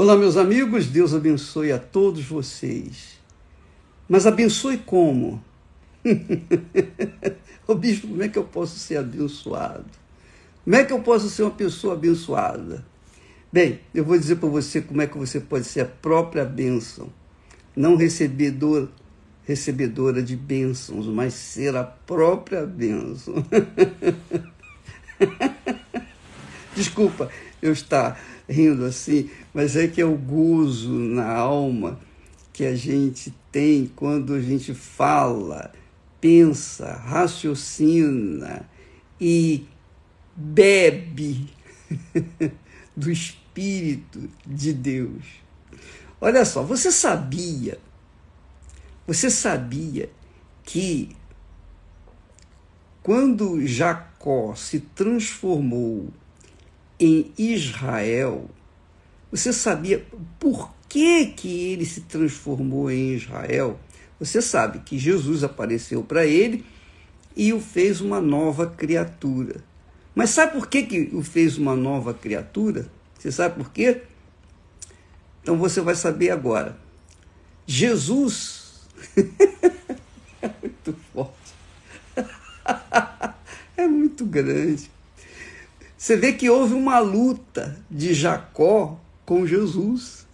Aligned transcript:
Olá, 0.00 0.16
meus 0.16 0.36
amigos, 0.36 0.86
Deus 0.86 1.12
abençoe 1.12 1.72
a 1.72 1.78
todos 1.80 2.24
vocês. 2.24 3.18
Mas 4.08 4.28
abençoe 4.28 4.78
como? 4.78 5.42
Ô 7.66 7.74
bispo, 7.74 8.06
como 8.06 8.22
é 8.22 8.28
que 8.28 8.38
eu 8.38 8.44
posso 8.44 8.78
ser 8.78 8.98
abençoado? 8.98 9.86
Como 10.62 10.76
é 10.76 10.84
que 10.84 10.92
eu 10.92 11.00
posso 11.00 11.28
ser 11.28 11.42
uma 11.42 11.50
pessoa 11.50 11.94
abençoada? 11.94 12.86
Bem, 13.52 13.80
eu 13.92 14.04
vou 14.04 14.16
dizer 14.16 14.36
para 14.36 14.48
você 14.48 14.80
como 14.80 15.02
é 15.02 15.06
que 15.08 15.18
você 15.18 15.40
pode 15.40 15.64
ser 15.64 15.80
a 15.80 15.86
própria 15.86 16.44
bênção, 16.44 17.12
não 17.74 17.96
recebedor, 17.96 18.86
recebedora 19.44 20.22
de 20.22 20.36
bênçãos, 20.36 21.08
mas 21.08 21.34
ser 21.34 21.74
a 21.74 21.82
própria 21.82 22.64
bênção. 22.64 23.44
Desculpa 26.76 27.28
eu 27.60 27.72
estar 27.72 28.37
rindo 28.48 28.84
assim, 28.84 29.28
mas 29.52 29.76
é 29.76 29.86
que 29.86 30.00
é 30.00 30.04
o 30.04 30.16
gozo 30.16 30.90
na 30.90 31.30
alma 31.30 32.00
que 32.52 32.64
a 32.64 32.74
gente 32.74 33.32
tem 33.52 33.86
quando 33.94 34.34
a 34.34 34.40
gente 34.40 34.74
fala, 34.74 35.72
pensa, 36.20 36.92
raciocina 36.92 38.68
e 39.20 39.66
bebe 40.34 41.48
do 42.96 43.10
Espírito 43.10 44.28
de 44.46 44.72
Deus. 44.72 45.24
Olha 46.20 46.44
só, 46.44 46.62
você 46.62 46.90
sabia, 46.90 47.78
você 49.06 49.30
sabia 49.30 50.10
que 50.64 51.16
quando 53.02 53.64
Jacó 53.66 54.54
se 54.54 54.80
transformou 54.80 56.08
em 56.98 57.32
Israel, 57.38 58.48
você 59.30 59.52
sabia 59.52 60.04
por 60.38 60.72
que, 60.88 61.26
que 61.26 61.72
ele 61.72 61.84
se 61.84 62.02
transformou 62.02 62.90
em 62.90 63.14
Israel? 63.14 63.78
Você 64.18 64.42
sabe 64.42 64.80
que 64.80 64.98
Jesus 64.98 65.44
apareceu 65.44 66.02
para 66.02 66.26
ele 66.26 66.64
e 67.36 67.52
o 67.52 67.60
fez 67.60 68.00
uma 68.00 68.20
nova 68.20 68.66
criatura. 68.66 69.62
Mas 70.14 70.30
sabe 70.30 70.52
por 70.52 70.66
que, 70.66 70.82
que 70.82 71.10
o 71.12 71.22
fez 71.22 71.56
uma 71.56 71.76
nova 71.76 72.12
criatura? 72.12 72.90
Você 73.16 73.30
sabe 73.30 73.56
por 73.56 73.70
quê? 73.70 74.02
Então 75.42 75.56
você 75.56 75.80
vai 75.80 75.94
saber 75.94 76.30
agora. 76.30 76.76
Jesus 77.66 78.88
é 80.42 80.50
muito 80.60 80.96
forte. 81.12 81.54
é 83.76 83.86
muito 83.86 84.24
grande. 84.24 84.90
Você 86.08 86.16
vê 86.16 86.32
que 86.32 86.48
houve 86.48 86.72
uma 86.72 86.98
luta 87.00 87.78
de 87.90 88.14
Jacó 88.14 88.98
com 89.26 89.46
Jesus. 89.46 90.26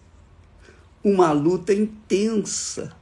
Uma 1.03 1.33
luta 1.33 1.75
intensa 1.75 2.95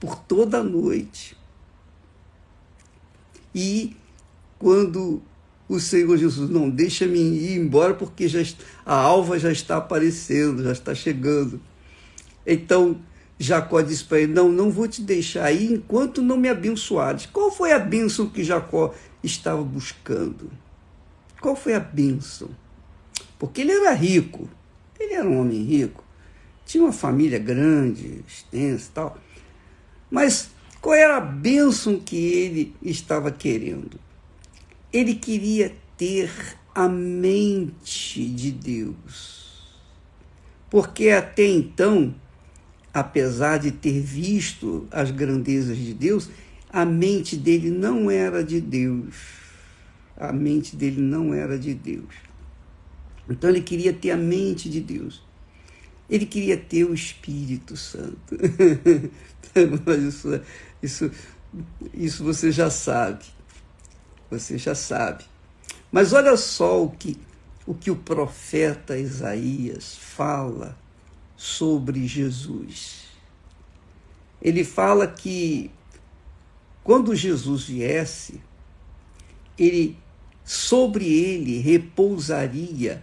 por 0.00 0.16
toda 0.16 0.58
a 0.58 0.64
noite. 0.64 1.36
E 3.54 3.96
quando 4.58 5.22
o 5.68 5.78
Senhor 5.78 6.16
Jesus, 6.16 6.50
não, 6.50 6.68
deixa-me 6.68 7.20
ir 7.20 7.56
embora 7.60 7.94
porque 7.94 8.26
já, 8.26 8.40
a 8.84 8.96
alva 8.96 9.38
já 9.38 9.52
está 9.52 9.76
aparecendo, 9.76 10.64
já 10.64 10.72
está 10.72 10.96
chegando. 10.96 11.60
Então 12.44 13.00
Jacó 13.38 13.80
disse 13.82 14.02
para 14.02 14.18
ele: 14.18 14.32
Não, 14.32 14.48
não 14.48 14.68
vou 14.68 14.88
te 14.88 15.00
deixar 15.00 15.52
ir 15.52 15.74
enquanto 15.74 16.20
não 16.20 16.36
me 16.36 16.48
abençoares. 16.48 17.24
Qual 17.26 17.52
foi 17.52 17.70
a 17.70 17.78
bênção 17.78 18.28
que 18.28 18.42
Jacó 18.42 18.92
estava 19.22 19.62
buscando? 19.62 20.50
Qual 21.40 21.54
foi 21.54 21.74
a 21.74 21.80
bênção? 21.80 22.50
Porque 23.38 23.60
ele 23.60 23.72
era 23.72 23.92
rico, 23.92 24.48
ele 24.98 25.14
era 25.14 25.28
um 25.28 25.40
homem 25.40 25.62
rico, 25.62 26.02
tinha 26.64 26.82
uma 26.82 26.92
família 26.92 27.38
grande, 27.38 28.24
extensa 28.26 28.88
e 28.88 28.92
tal. 28.92 29.18
Mas 30.10 30.50
qual 30.80 30.94
era 30.94 31.16
a 31.18 31.20
bênção 31.20 32.00
que 32.00 32.16
ele 32.16 32.74
estava 32.82 33.30
querendo? 33.30 34.00
Ele 34.92 35.14
queria 35.14 35.74
ter 35.96 36.30
a 36.74 36.88
mente 36.88 38.26
de 38.28 38.50
Deus. 38.50 39.76
Porque 40.70 41.10
até 41.10 41.46
então, 41.46 42.14
apesar 42.92 43.58
de 43.58 43.70
ter 43.70 44.00
visto 44.00 44.88
as 44.90 45.10
grandezas 45.10 45.76
de 45.76 45.92
Deus, 45.92 46.30
a 46.70 46.84
mente 46.84 47.36
dele 47.36 47.70
não 47.70 48.10
era 48.10 48.42
de 48.42 48.60
Deus 48.60 49.45
a 50.16 50.32
mente 50.32 50.74
dele 50.76 51.00
não 51.00 51.34
era 51.34 51.58
de 51.58 51.74
Deus. 51.74 52.14
Então 53.28 53.50
ele 53.50 53.60
queria 53.60 53.92
ter 53.92 54.12
a 54.12 54.16
mente 54.16 54.70
de 54.70 54.80
Deus. 54.80 55.22
Ele 56.08 56.24
queria 56.24 56.56
ter 56.56 56.84
o 56.84 56.94
Espírito 56.94 57.76
Santo. 57.76 58.36
isso, 60.08 60.40
isso, 60.82 61.10
isso 61.92 62.24
você 62.24 62.52
já 62.52 62.70
sabe. 62.70 63.24
Você 64.30 64.56
já 64.56 64.74
sabe. 64.74 65.24
Mas 65.90 66.12
olha 66.12 66.36
só 66.36 66.82
o 66.84 66.90
que, 66.90 67.18
o 67.66 67.74
que 67.74 67.90
o 67.90 67.96
profeta 67.96 68.96
Isaías 68.96 69.96
fala 69.96 70.76
sobre 71.36 72.06
Jesus. 72.06 73.06
Ele 74.40 74.64
fala 74.64 75.06
que 75.06 75.70
quando 76.84 77.16
Jesus 77.16 77.64
viesse, 77.64 78.40
ele 79.58 79.98
sobre 80.46 81.04
ele 81.04 81.58
repousaria 81.58 83.02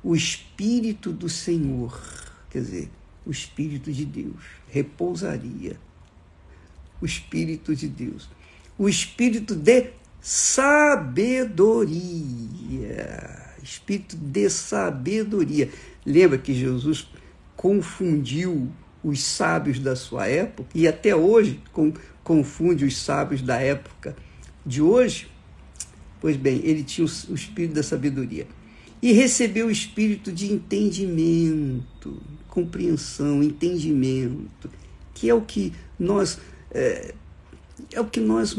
o 0.00 0.14
Espírito 0.14 1.12
do 1.12 1.28
Senhor, 1.28 2.00
quer 2.48 2.60
dizer, 2.60 2.88
o 3.26 3.32
Espírito 3.32 3.92
de 3.92 4.04
Deus, 4.04 4.44
repousaria 4.68 5.76
o 7.00 7.04
Espírito 7.04 7.74
de 7.74 7.88
Deus, 7.88 8.30
o 8.78 8.88
Espírito 8.88 9.56
de 9.56 9.90
sabedoria, 10.20 11.98
Espírito 13.60 14.16
de 14.16 14.48
sabedoria. 14.48 15.68
Lembra 16.06 16.38
que 16.38 16.54
Jesus 16.54 17.08
confundiu 17.56 18.70
os 19.02 19.20
sábios 19.24 19.80
da 19.80 19.96
sua 19.96 20.28
época 20.28 20.70
e 20.74 20.86
até 20.86 21.14
hoje 21.14 21.60
confunde 22.22 22.84
os 22.84 22.96
sábios 22.96 23.42
da 23.42 23.60
época 23.60 24.16
de 24.64 24.80
hoje 24.80 25.28
Pois 26.20 26.36
bem, 26.36 26.60
ele 26.64 26.82
tinha 26.82 27.06
o 27.06 27.34
espírito 27.34 27.74
da 27.74 27.82
sabedoria. 27.82 28.46
E 29.00 29.12
recebeu 29.12 29.66
o 29.66 29.70
espírito 29.70 30.32
de 30.32 30.52
entendimento, 30.52 32.20
compreensão, 32.48 33.42
entendimento, 33.42 34.68
que 35.14 35.30
é 35.30 35.34
o 35.34 35.42
que 35.42 35.72
nós 35.98 36.38
é, 36.70 37.14
é 37.92 38.00
o 38.00 38.04
que 38.04 38.20
nós 38.20 38.56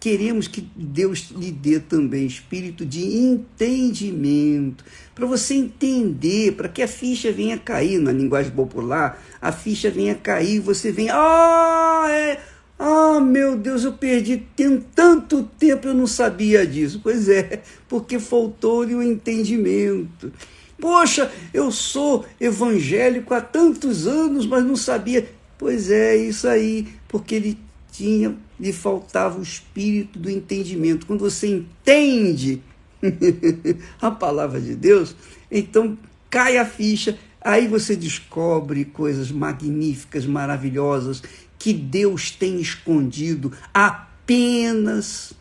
queremos 0.00 0.48
que 0.48 0.62
Deus 0.74 1.30
lhe 1.30 1.52
dê 1.52 1.78
também, 1.78 2.26
espírito 2.26 2.86
de 2.86 3.04
entendimento, 3.04 4.82
para 5.14 5.26
você 5.26 5.54
entender, 5.54 6.52
para 6.52 6.68
que 6.70 6.82
a 6.82 6.88
ficha 6.88 7.30
venha 7.30 7.58
cair 7.58 8.00
na 8.00 8.10
linguagem 8.10 8.50
popular, 8.50 9.22
a 9.40 9.52
ficha 9.52 9.90
venha 9.90 10.14
cair, 10.14 10.58
você 10.58 10.90
venha, 10.90 11.12
ah, 11.14 12.06
é, 12.08 12.40
ah, 12.82 13.20
meu 13.20 13.58
Deus, 13.58 13.84
eu 13.84 13.92
perdi 13.92 14.38
tem 14.56 14.80
tanto 14.94 15.42
tempo, 15.58 15.86
eu 15.86 15.92
não 15.92 16.06
sabia 16.06 16.66
disso. 16.66 16.98
Pois 17.02 17.28
é, 17.28 17.62
porque 17.86 18.18
faltou-lhe 18.18 18.94
o 18.94 19.02
entendimento. 19.02 20.32
Poxa, 20.80 21.30
eu 21.52 21.70
sou 21.70 22.24
evangélico 22.40 23.34
há 23.34 23.40
tantos 23.42 24.06
anos, 24.06 24.46
mas 24.46 24.64
não 24.64 24.76
sabia. 24.76 25.28
Pois 25.58 25.90
é, 25.90 26.16
isso 26.16 26.48
aí, 26.48 26.88
porque 27.06 27.34
ele 27.34 27.58
tinha, 27.92 28.34
lhe 28.58 28.72
faltava 28.72 29.38
o 29.38 29.42
espírito 29.42 30.18
do 30.18 30.30
entendimento. 30.30 31.04
Quando 31.04 31.20
você 31.20 31.48
entende 31.48 32.62
a 34.00 34.10
palavra 34.10 34.58
de 34.58 34.74
Deus, 34.74 35.14
então 35.50 35.98
cai 36.30 36.56
a 36.56 36.64
ficha, 36.64 37.18
aí 37.40 37.66
você 37.66 37.96
descobre 37.96 38.84
coisas 38.84 39.30
magníficas, 39.30 40.26
maravilhosas 40.26 41.22
que 41.58 41.72
Deus 41.72 42.30
tem 42.30 42.60
escondido 42.60 43.52
apenas 43.74 45.34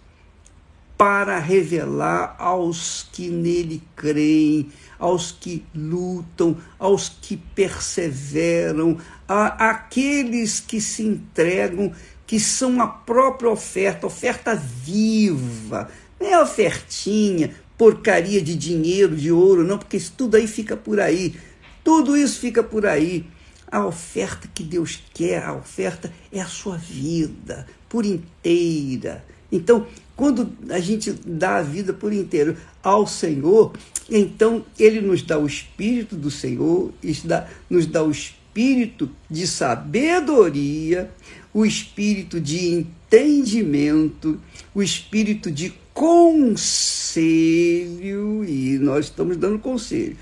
para 0.97 1.39
revelar 1.39 2.35
aos 2.37 3.07
que 3.13 3.29
nele 3.29 3.81
creem, 3.95 4.69
aos 4.99 5.31
que 5.31 5.65
lutam, 5.73 6.57
aos 6.77 7.07
que 7.07 7.37
perseveram, 7.37 8.97
a, 9.25 9.69
aqueles 9.69 10.59
que 10.59 10.81
se 10.81 11.03
entregam, 11.03 11.93
que 12.27 12.37
são 12.37 12.81
a 12.81 12.87
própria 12.87 13.49
oferta, 13.49 14.05
oferta 14.05 14.53
viva, 14.53 15.89
não 16.19 16.27
é 16.27 16.41
ofertinha, 16.41 17.55
porcaria 17.77 18.41
de 18.41 18.53
dinheiro, 18.53 19.15
de 19.15 19.31
ouro, 19.31 19.63
não, 19.63 19.77
porque 19.77 19.95
isso 19.95 20.13
tudo 20.17 20.35
aí 20.35 20.47
fica 20.47 20.75
por 20.75 20.99
aí. 20.99 21.33
Tudo 21.83 22.15
isso 22.17 22.39
fica 22.39 22.63
por 22.63 22.85
aí. 22.85 23.25
A 23.71 23.85
oferta 23.85 24.49
que 24.53 24.63
Deus 24.63 24.99
quer, 25.13 25.43
a 25.43 25.53
oferta 25.53 26.11
é 26.31 26.41
a 26.41 26.47
sua 26.47 26.77
vida 26.77 27.67
por 27.87 28.05
inteira. 28.05 29.23
Então, 29.51 29.85
quando 30.15 30.51
a 30.69 30.79
gente 30.79 31.11
dá 31.25 31.57
a 31.57 31.61
vida 31.61 31.93
por 31.93 32.11
inteiro 32.11 32.57
ao 32.83 33.07
Senhor, 33.07 33.73
então 34.09 34.65
Ele 34.77 35.01
nos 35.01 35.21
dá 35.21 35.37
o 35.39 35.45
Espírito 35.45 36.15
do 36.15 36.29
Senhor, 36.31 36.91
nos 37.69 37.85
dá 37.85 38.03
o 38.03 38.11
Espírito 38.11 39.09
de 39.29 39.47
sabedoria, 39.47 41.11
o 41.53 41.65
Espírito 41.65 42.39
de 42.39 42.69
entendimento, 42.69 44.39
o 44.73 44.83
Espírito 44.83 45.51
de 45.51 45.73
conselho, 45.93 47.23
e 48.45 48.77
nós 48.79 49.05
estamos 49.05 49.37
dando 49.37 49.59
conselho. 49.59 50.17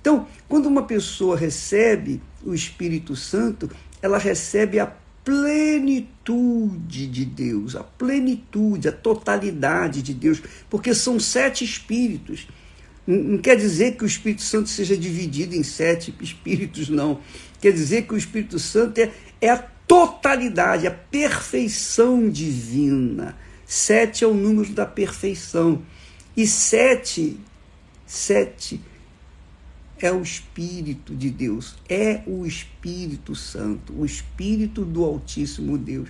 Então, 0.00 0.26
quando 0.48 0.66
uma 0.66 0.82
pessoa 0.82 1.36
recebe 1.36 2.20
o 2.44 2.52
Espírito 2.52 3.14
Santo, 3.14 3.70
ela 4.02 4.18
recebe 4.18 4.80
a 4.80 4.92
plenitude 5.24 7.06
de 7.06 7.24
Deus, 7.24 7.76
a 7.76 7.84
plenitude, 7.84 8.88
a 8.88 8.92
totalidade 8.92 10.02
de 10.02 10.12
Deus, 10.12 10.42
porque 10.68 10.94
são 10.94 11.20
sete 11.20 11.64
espíritos. 11.64 12.48
Não 13.06 13.38
quer 13.38 13.56
dizer 13.56 13.96
que 13.96 14.04
o 14.04 14.06
Espírito 14.06 14.42
Santo 14.42 14.68
seja 14.68 14.96
dividido 14.96 15.54
em 15.54 15.62
sete 15.62 16.14
espíritos, 16.20 16.88
não. 16.88 17.20
Quer 17.60 17.72
dizer 17.72 18.02
que 18.02 18.14
o 18.14 18.16
Espírito 18.16 18.58
Santo 18.58 18.98
é, 18.98 19.12
é 19.40 19.50
a 19.50 19.58
totalidade, 19.58 20.86
a 20.86 20.90
perfeição 20.90 22.28
divina. 22.28 23.36
Sete 23.66 24.24
é 24.24 24.26
o 24.26 24.34
número 24.34 24.72
da 24.72 24.86
perfeição. 24.86 25.82
E 26.36 26.46
sete, 26.46 27.38
sete 28.06 28.80
é 30.02 30.12
o 30.12 30.20
Espírito 30.20 31.14
de 31.14 31.30
Deus, 31.30 31.76
é 31.88 32.22
o 32.26 32.44
Espírito 32.44 33.36
Santo, 33.36 33.92
o 33.96 34.04
Espírito 34.04 34.84
do 34.84 35.04
Altíssimo 35.04 35.78
Deus, 35.78 36.08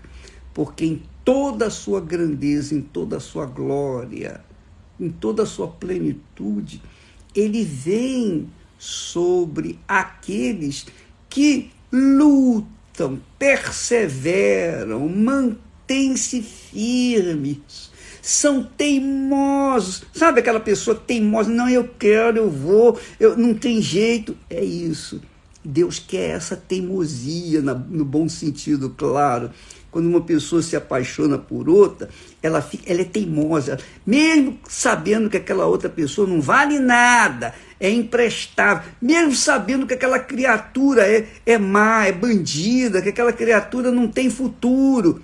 porque 0.55 0.87
em 0.87 1.03
toda 1.23 1.67
a 1.67 1.71
sua 1.71 2.00
grandeza, 2.00 2.75
em 2.75 2.81
toda 2.81 3.19
a 3.19 3.21
sua 3.21 3.44
glória, 3.44 4.43
em 4.99 5.11
toda 5.11 5.43
a 5.43 5.47
sua 5.47 5.69
plenitude, 5.69 6.83
ele 7.35 7.62
vem 7.65 8.49
sobre 8.79 9.79
aqueles 9.87 10.87
que 11.29 11.71
lutam, 11.93 13.21
perseveram, 13.38 15.06
mantêm-se 15.06 16.41
firmes, 16.41 17.92
são 18.23 18.63
teimosos. 18.63 20.05
Sabe 20.15 20.39
aquela 20.39 20.61
pessoa 20.61 20.95
teimosa? 20.95 21.51
Não, 21.51 21.69
eu 21.69 21.91
quero, 21.99 22.39
eu 22.39 22.49
vou, 22.49 22.99
eu 23.19 23.37
não 23.37 23.53
tem 23.53 23.83
jeito. 23.83 24.37
É 24.49 24.65
isso. 24.65 25.21
Deus 25.65 25.99
quer 25.99 26.31
essa 26.31 26.57
teimosia, 26.57 27.61
no 27.61 28.05
bom 28.05 28.29
sentido, 28.29 28.91
claro. 28.91 29.51
Quando 29.91 30.07
uma 30.07 30.23
pessoa 30.23 30.63
se 30.63 30.75
apaixona 30.75 31.37
por 31.37 31.69
outra, 31.69 32.09
ela, 32.43 32.63
fica, 32.63 32.91
ela 32.91 33.03
é 33.03 33.05
teimosa, 33.05 33.79
mesmo 34.07 34.59
sabendo 34.67 35.29
que 35.29 35.37
aquela 35.37 35.67
outra 35.67 35.89
pessoa 35.89 36.27
não 36.27 36.41
vale 36.41 36.79
nada, 36.79 37.55
é 37.79 37.91
imprestável, 37.91 38.91
mesmo 39.03 39.35
sabendo 39.35 39.87
que 39.87 39.93
aquela 39.93 40.19
criatura 40.19 41.07
é, 41.07 41.27
é 41.45 41.59
má, 41.59 42.07
é 42.07 42.13
bandida, 42.13 43.03
que 43.03 43.11
aquela 43.11 43.35
criatura 43.35 43.93
não 43.93 44.09
tem 44.09 44.31
futuro. 44.31 45.23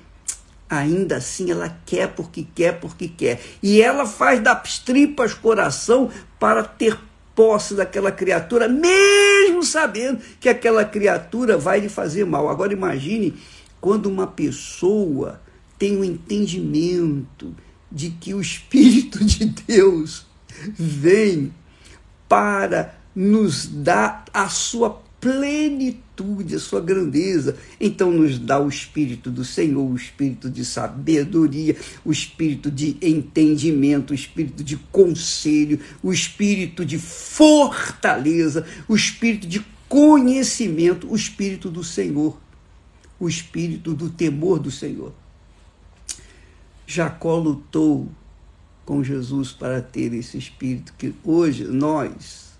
Ainda 0.68 1.16
assim 1.16 1.50
ela 1.50 1.74
quer 1.86 2.08
porque 2.08 2.46
quer, 2.54 2.78
porque 2.78 3.08
quer. 3.08 3.40
E 3.62 3.80
ela 3.80 4.06
faz 4.06 4.40
das 4.40 4.78
tripas 4.78 5.32
coração 5.32 6.10
para 6.38 6.62
ter 6.62 6.98
posse 7.34 7.74
daquela 7.74 8.10
criatura, 8.10 8.68
mesmo 8.68 9.62
sabendo 9.62 10.18
que 10.40 10.48
aquela 10.48 10.84
criatura 10.84 11.56
vai 11.56 11.80
lhe 11.80 11.88
fazer 11.88 12.26
mal. 12.26 12.48
Agora 12.48 12.72
imagine 12.72 13.34
quando 13.80 14.06
uma 14.06 14.26
pessoa 14.26 15.40
tem 15.78 15.96
o 15.96 16.00
um 16.00 16.04
entendimento 16.04 17.54
de 17.90 18.10
que 18.10 18.34
o 18.34 18.40
Espírito 18.40 19.24
de 19.24 19.46
Deus 19.46 20.26
vem 20.74 21.54
para 22.28 22.94
nos 23.14 23.66
dar 23.66 24.24
a 24.34 24.48
sua 24.48 25.00
plenitude, 25.20 26.07
a 26.54 26.58
sua 26.58 26.80
grandeza. 26.80 27.56
Então 27.80 28.10
nos 28.10 28.38
dá 28.38 28.60
o 28.60 28.68
Espírito 28.68 29.30
do 29.30 29.44
Senhor, 29.44 29.90
o 29.90 29.96
Espírito 29.96 30.50
de 30.50 30.64
sabedoria, 30.64 31.76
o 32.04 32.12
Espírito 32.12 32.70
de 32.70 32.96
entendimento, 33.00 34.10
o 34.10 34.14
Espírito 34.14 34.62
de 34.64 34.76
conselho, 34.76 35.80
o 36.02 36.12
Espírito 36.12 36.84
de 36.84 36.98
fortaleza, 36.98 38.66
o 38.88 38.94
Espírito 38.94 39.46
de 39.46 39.64
conhecimento, 39.88 41.10
o 41.10 41.16
Espírito 41.16 41.70
do 41.70 41.82
Senhor 41.82 42.38
o 43.18 43.28
espírito 43.28 43.94
do 43.94 44.08
temor 44.08 44.58
do 44.58 44.70
Senhor. 44.70 45.12
Jacó 46.86 47.36
lutou 47.36 48.08
com 48.84 49.02
Jesus 49.02 49.52
para 49.52 49.82
ter 49.82 50.14
esse 50.14 50.38
espírito 50.38 50.94
que 50.96 51.14
hoje 51.24 51.64
nós 51.64 52.52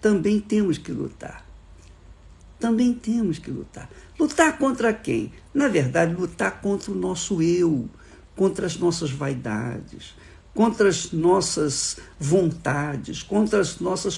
também 0.00 0.40
temos 0.40 0.78
que 0.78 0.90
lutar. 0.90 1.46
Também 2.62 2.94
temos 2.94 3.40
que 3.40 3.50
lutar. 3.50 3.90
Lutar 4.16 4.56
contra 4.56 4.92
quem? 4.92 5.32
Na 5.52 5.66
verdade, 5.66 6.14
lutar 6.14 6.60
contra 6.60 6.92
o 6.92 6.94
nosso 6.94 7.42
eu, 7.42 7.90
contra 8.36 8.66
as 8.66 8.76
nossas 8.76 9.10
vaidades, 9.10 10.14
contra 10.54 10.88
as 10.88 11.10
nossas 11.10 11.96
vontades, 12.20 13.20
contra 13.20 13.58
as 13.60 13.80
nossas 13.80 14.16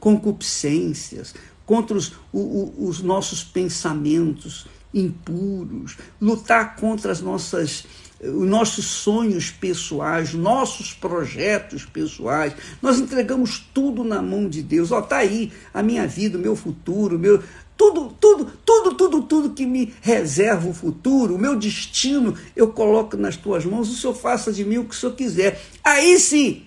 concupiscências, 0.00 1.34
contra 1.66 1.94
os, 1.94 2.12
o, 2.32 2.72
os 2.78 3.02
nossos 3.02 3.44
pensamentos 3.44 4.66
impuros, 4.94 5.98
lutar 6.18 6.76
contra 6.76 7.12
as 7.12 7.20
nossas 7.20 7.84
os 8.32 8.48
nossos 8.48 8.86
sonhos 8.86 9.50
pessoais, 9.50 10.32
nossos 10.32 10.92
projetos 10.92 11.84
pessoais. 11.84 12.54
Nós 12.80 12.98
entregamos 12.98 13.58
tudo 13.72 14.02
na 14.02 14.22
mão 14.22 14.48
de 14.48 14.62
Deus. 14.62 14.90
Ó, 14.92 15.02
tá 15.02 15.18
aí 15.18 15.52
a 15.72 15.82
minha 15.82 16.06
vida, 16.06 16.38
o 16.38 16.40
meu 16.40 16.56
futuro, 16.56 17.18
meu 17.18 17.42
tudo, 17.76 18.14
tudo, 18.20 18.52
tudo, 18.64 18.94
tudo, 18.94 19.22
tudo 19.22 19.50
que 19.50 19.66
me 19.66 19.92
reserva 20.00 20.68
o 20.68 20.72
futuro, 20.72 21.34
o 21.34 21.38
meu 21.38 21.56
destino, 21.56 22.34
eu 22.54 22.68
coloco 22.68 23.16
nas 23.16 23.36
tuas 23.36 23.64
mãos. 23.64 23.90
O 23.90 23.96
Senhor 23.96 24.14
faça 24.14 24.52
de 24.52 24.64
mim 24.64 24.78
o 24.78 24.84
que 24.84 24.94
o 24.94 24.98
Senhor 24.98 25.14
quiser. 25.14 25.60
Aí 25.82 26.18
sim, 26.18 26.62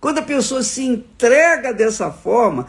quando 0.00 0.18
a 0.18 0.22
pessoa 0.22 0.62
se 0.62 0.82
entrega 0.82 1.72
dessa 1.72 2.10
forma, 2.10 2.66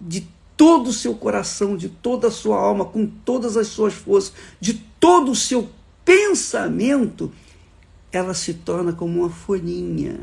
de 0.00 0.26
todo 0.56 0.88
o 0.88 0.92
seu 0.92 1.14
coração, 1.14 1.76
de 1.76 1.88
toda 1.88 2.28
a 2.28 2.30
sua 2.30 2.56
alma, 2.58 2.84
com 2.84 3.06
todas 3.06 3.56
as 3.56 3.68
suas 3.68 3.92
forças, 3.92 4.32
de 4.58 4.74
todo 4.98 5.30
o 5.30 5.36
seu 5.36 5.68
pensamento, 6.04 7.32
ela 8.10 8.34
se 8.34 8.54
torna 8.54 8.92
como 8.92 9.20
uma 9.20 9.30
folhinha 9.30 10.18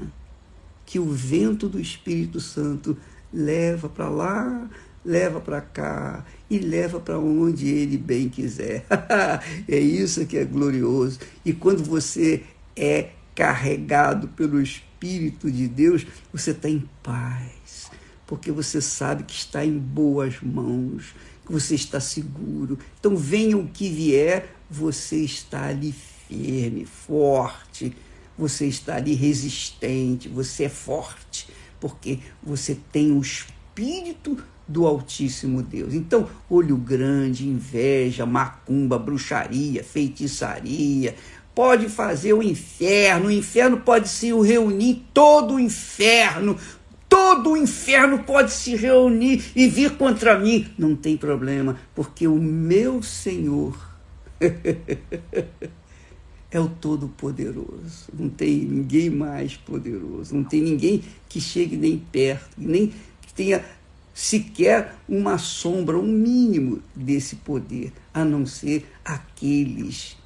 que 0.86 1.00
o 1.00 1.06
vento 1.06 1.70
do 1.70 1.80
Espírito 1.80 2.40
Santo 2.40 2.98
leva 3.32 3.88
para 3.88 4.10
lá, 4.10 4.70
leva 5.06 5.40
para 5.40 5.62
cá 5.62 6.26
e 6.50 6.58
leva 6.58 7.00
para 7.00 7.20
onde 7.20 7.68
ele 7.68 7.98
bem 7.98 8.28
quiser. 8.28 8.86
é 9.68 9.78
isso 9.78 10.26
que 10.26 10.38
é 10.38 10.46
glorioso. 10.46 11.20
E 11.46 11.54
quando 11.54 11.84
você 11.84 12.44
é 12.76 13.12
carregado 13.36 14.28
pelo 14.30 14.62
Espírito 14.62 15.52
de 15.52 15.68
Deus, 15.68 16.06
você 16.34 16.52
está 16.52 16.68
em 16.68 16.88
paz 17.04 17.60
porque 18.30 18.52
você 18.52 18.80
sabe 18.80 19.24
que 19.24 19.34
está 19.34 19.66
em 19.66 19.76
boas 19.76 20.40
mãos, 20.40 21.16
que 21.44 21.52
você 21.52 21.74
está 21.74 22.00
seguro. 22.00 22.78
Então, 23.00 23.18
venha 23.18 23.58
o 23.58 23.68
que 23.68 23.90
vier, 23.90 24.56
você 24.70 25.18
está 25.18 25.68
ali 25.68 25.94
firme, 26.28 26.86
forte, 26.86 27.96
você 28.38 28.68
está 28.68 28.96
ali 28.96 29.14
resistente, 29.14 30.30
você 30.30 30.66
é 30.66 30.70
forte, 30.70 31.48
porque 31.80 32.20
você 32.42 32.78
tem 32.92 33.12
o 33.12 33.22
espírito 33.22 34.38
do 34.68 34.86
Altíssimo 34.86 35.64
Deus. 35.64 35.94
Então, 35.94 36.30
olho 36.50 36.78
grande, 36.78 37.48
inveja, 37.48 38.26
macumba, 38.26 39.00
bruxaria, 39.00 39.84
feitiçaria, 39.84 41.16
pode 41.56 41.90
fazer 41.90 42.34
o 42.34 42.44
inferno, 42.44 43.28
o 43.28 43.32
inferno 43.32 43.82
pode 43.82 44.08
se 44.08 44.32
reunir 44.32 45.04
todo 45.14 45.56
o 45.56 45.60
inferno 45.60 46.56
todo 47.10 47.54
o 47.54 47.58
inferno 47.58 48.20
pode 48.20 48.52
se 48.52 48.76
reunir 48.76 49.44
e 49.56 49.68
vir 49.68 49.98
contra 49.98 50.38
mim. 50.38 50.68
Não 50.78 50.96
tem 50.96 51.18
problema, 51.18 51.76
porque 51.96 52.28
o 52.28 52.36
meu 52.36 53.02
Senhor 53.02 53.89
é 56.52 56.60
o 56.60 56.68
Todo-Poderoso. 56.68 58.10
Não 58.14 58.30
tem 58.30 58.60
ninguém 58.60 59.10
mais 59.10 59.56
poderoso. 59.56 60.36
Não 60.36 60.44
tem 60.44 60.62
ninguém 60.62 61.04
que 61.28 61.40
chegue 61.40 61.78
nem 61.78 61.98
perto, 61.98 62.56
nem 62.58 62.88
que 63.22 63.34
tenha 63.34 63.64
sequer 64.14 64.96
uma 65.08 65.38
sombra, 65.38 65.98
um 65.98 66.04
mínimo 66.04 66.82
desse 66.96 67.38
poder, 67.38 67.94
a 68.14 68.26
não 68.26 68.46
ser 68.46 68.86
aqueles 69.06 70.18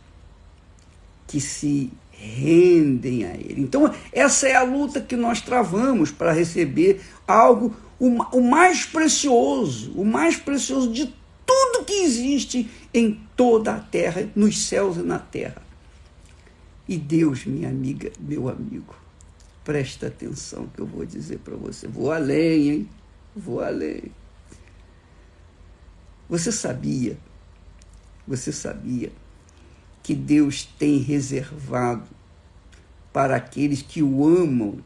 que 1.27 1.39
se 1.39 1.91
rendem 2.09 3.25
a 3.25 3.35
Ele. 3.35 3.61
Então, 3.61 3.93
essa 4.11 4.47
é 4.47 4.55
a 4.55 4.63
luta 4.63 5.01
que 5.01 5.15
nós 5.15 5.41
travamos 5.41 6.09
para 6.09 6.31
receber 6.31 7.01
algo, 7.27 7.75
o 7.99 8.41
mais 8.41 8.85
precioso, 8.85 9.91
o 9.95 10.05
mais 10.05 10.37
precioso 10.37 10.91
de 10.91 11.13
que 11.83 11.93
existe 11.93 12.69
em 12.93 13.19
toda 13.35 13.75
a 13.75 13.79
terra, 13.79 14.29
nos 14.35 14.65
céus 14.65 14.97
e 14.97 15.01
na 15.01 15.19
terra. 15.19 15.61
E 16.87 16.97
Deus, 16.97 17.45
minha 17.45 17.69
amiga, 17.69 18.11
meu 18.19 18.49
amigo, 18.49 18.95
presta 19.63 20.07
atenção 20.07 20.67
que 20.67 20.79
eu 20.79 20.85
vou 20.85 21.05
dizer 21.05 21.39
para 21.39 21.55
você. 21.55 21.87
Vou 21.87 22.11
além, 22.11 22.69
hein? 22.69 22.89
Vou 23.35 23.61
além. 23.61 24.03
Você 26.29 26.51
sabia, 26.51 27.17
você 28.27 28.51
sabia 28.51 29.11
que 30.01 30.13
Deus 30.13 30.65
tem 30.77 30.97
reservado 30.97 32.07
para 33.13 33.35
aqueles 33.35 33.81
que 33.81 34.01
o 34.01 34.25
amam 34.25 34.79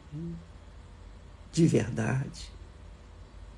de 1.50 1.66
verdade. 1.66 2.52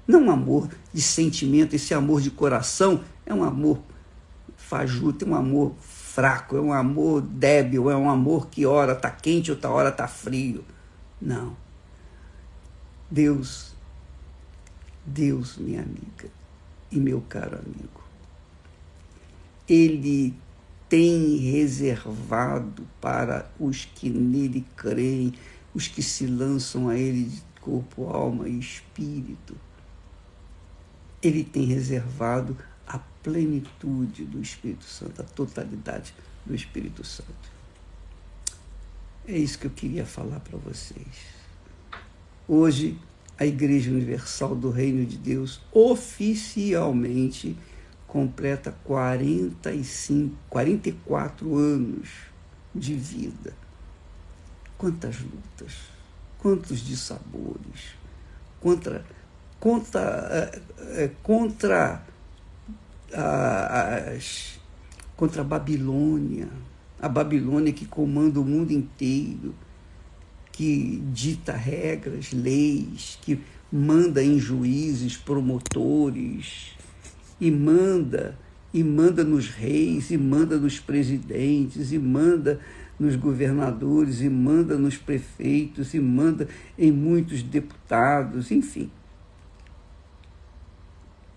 Não 0.07 0.31
amor 0.31 0.69
de 0.93 1.03
sentimento, 1.03 1.75
esse 1.75 1.93
amor 1.93 2.21
de 2.21 2.31
coração 2.31 3.05
é 3.31 3.35
um 3.35 3.45
amor 3.45 3.81
fajuto, 4.57 5.25
é 5.25 5.29
um 5.29 5.35
amor 5.37 5.75
fraco, 5.79 6.57
é 6.57 6.61
um 6.61 6.73
amor 6.73 7.21
débil, 7.23 7.89
é 7.89 7.97
um 7.97 8.11
amor 8.11 8.49
que 8.49 8.67
ora 8.67 8.93
está 8.93 9.11
quente, 9.11 9.53
outra 9.53 9.71
hora 9.71 9.89
está 9.89 10.09
frio. 10.09 10.65
Não. 11.21 11.57
Deus, 13.09 13.75
Deus, 15.07 15.57
minha 15.59 15.81
amiga 15.83 16.29
e 16.91 16.99
meu 16.99 17.21
caro 17.21 17.59
amigo, 17.59 18.03
Ele 19.69 20.35
tem 20.89 21.37
reservado 21.37 22.85
para 23.01 23.49
os 23.61 23.85
que 23.85 24.11
nele 24.11 24.67
creem, 24.77 25.33
os 25.73 25.87
que 25.87 26.03
se 26.03 26.27
lançam 26.27 26.89
a 26.89 26.97
Ele 26.97 27.25
de 27.25 27.43
corpo, 27.61 28.09
alma 28.09 28.49
e 28.49 28.59
espírito. 28.59 29.57
Ele 31.23 31.45
tem 31.45 31.65
reservado 31.65 32.57
plenitude 33.23 34.25
do 34.25 34.41
Espírito 34.41 34.85
Santo, 34.85 35.21
a 35.21 35.25
totalidade 35.25 36.15
do 36.45 36.55
Espírito 36.55 37.05
Santo. 37.05 37.61
É 39.27 39.37
isso 39.37 39.59
que 39.59 39.67
eu 39.67 39.71
queria 39.71 40.07
falar 40.07 40.41
para 40.41 40.59
vocês. 40.59 41.41
Hoje, 42.49 42.99
a 43.39 43.47
Igreja 43.47 43.91
Universal 43.91 44.55
do 44.55 44.71
Reino 44.71 45.07
de 45.07 45.17
Deus 45.17 45.61
oficialmente 45.73 47.57
completa 48.07 48.75
45, 48.85 50.37
44 50.49 51.57
anos 51.57 52.09
de 52.75 52.95
vida. 52.95 53.55
Quantas 54.77 55.21
lutas, 55.21 55.75
quantos 56.39 56.81
dissabores, 56.81 57.95
contra, 58.61 59.05
contra, 59.61 60.51
é, 60.97 61.11
contra, 61.23 62.03
as, 63.13 64.59
contra 65.17 65.43
a 65.43 65.45
Babilônia, 65.45 66.49
a 67.01 67.09
Babilônia 67.09 67.73
que 67.73 67.87
comanda 67.87 68.41
o 68.41 68.45
mundo 68.45 68.73
inteiro, 68.73 69.55
que 70.53 71.03
dita 71.13 71.53
regras, 71.53 72.33
leis, 72.33 73.19
que 73.23 73.41
manda 73.73 74.23
em 74.23 74.39
juízes, 74.39 75.17
promotores, 75.17 76.77
e 77.41 77.51
manda, 77.51 78.39
e 78.73 78.85
manda 78.85 79.25
nos 79.25 79.49
reis, 79.49 80.11
e 80.11 80.19
manda 80.19 80.59
nos 80.59 80.79
presidentes, 80.79 81.93
e 81.93 81.99
manda 81.99 82.61
nos 82.99 83.17
governadores, 83.17 84.21
e 84.21 84.29
manda 84.29 84.77
nos 84.77 84.97
prefeitos, 84.97 85.95
e 85.95 86.01
manda 86.01 86.47
em 86.79 86.93
muitos 86.93 87.43
deputados, 87.43 88.51
enfim. 88.51 88.91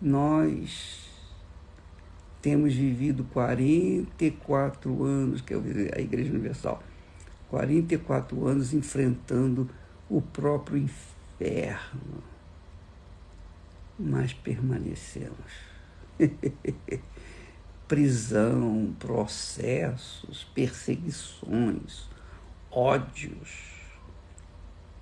Nós 0.01 1.02
temos 2.43 2.73
vivido 2.73 3.23
44 3.31 5.03
anos, 5.05 5.39
que 5.39 5.53
é 5.53 5.57
a 5.95 6.01
Igreja 6.01 6.29
Universal, 6.29 6.83
44 7.50 8.45
anos 8.45 8.73
enfrentando 8.73 9.69
o 10.09 10.21
próprio 10.21 10.77
inferno, 10.77 12.21
mas 13.97 14.33
permanecemos. 14.33 15.33
Prisão, 17.88 18.93
processos, 19.00 20.43
perseguições, 20.53 22.09
ódios, 22.69 23.71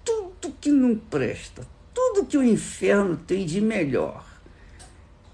tudo 0.06 0.54
que 0.62 0.70
não 0.70 0.96
presta, 0.96 1.66
tudo 1.92 2.28
que 2.28 2.38
o 2.38 2.44
inferno 2.44 3.18
tem 3.18 3.48
de 3.48 3.60
melhor, 3.60 4.31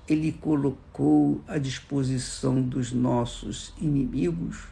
ele 0.08 0.32
colocou 0.32 1.42
à 1.48 1.58
disposição 1.58 2.62
dos 2.62 2.92
nossos 2.94 3.74
inimigos 3.80 4.66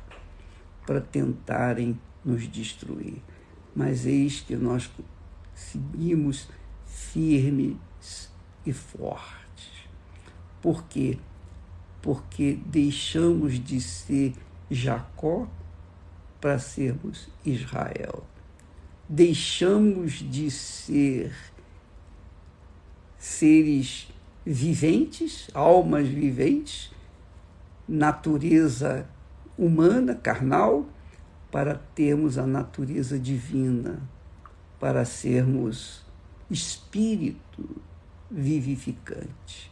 para 0.85 1.01
tentarem 1.01 1.99
nos 2.23 2.47
destruir. 2.47 3.21
Mas 3.75 4.05
eis 4.05 4.41
que 4.41 4.55
nós 4.55 4.89
seguimos 5.53 6.47
firmes 6.85 8.29
e 8.65 8.71
fortes 8.71 9.35
por 10.65 10.83
quê? 10.85 11.19
Porque 12.01 12.57
deixamos 12.65 13.63
de 13.63 13.79
ser 13.79 14.33
Jacó 14.71 15.47
para 16.41 16.57
sermos 16.57 17.29
Israel. 17.45 18.25
Deixamos 19.07 20.13
de 20.13 20.49
ser 20.49 21.35
seres 23.19 24.07
viventes, 24.45 25.49
almas 25.53 26.07
viventes, 26.07 26.91
natureza 27.87 29.07
humana, 29.57 30.13
carnal, 30.15 30.85
para 31.51 31.75
termos 31.75 32.37
a 32.37 32.45
natureza 32.45 33.17
divina, 33.17 34.01
para 34.79 35.05
sermos 35.05 36.05
espírito 36.49 37.81
vivificante. 38.29 39.71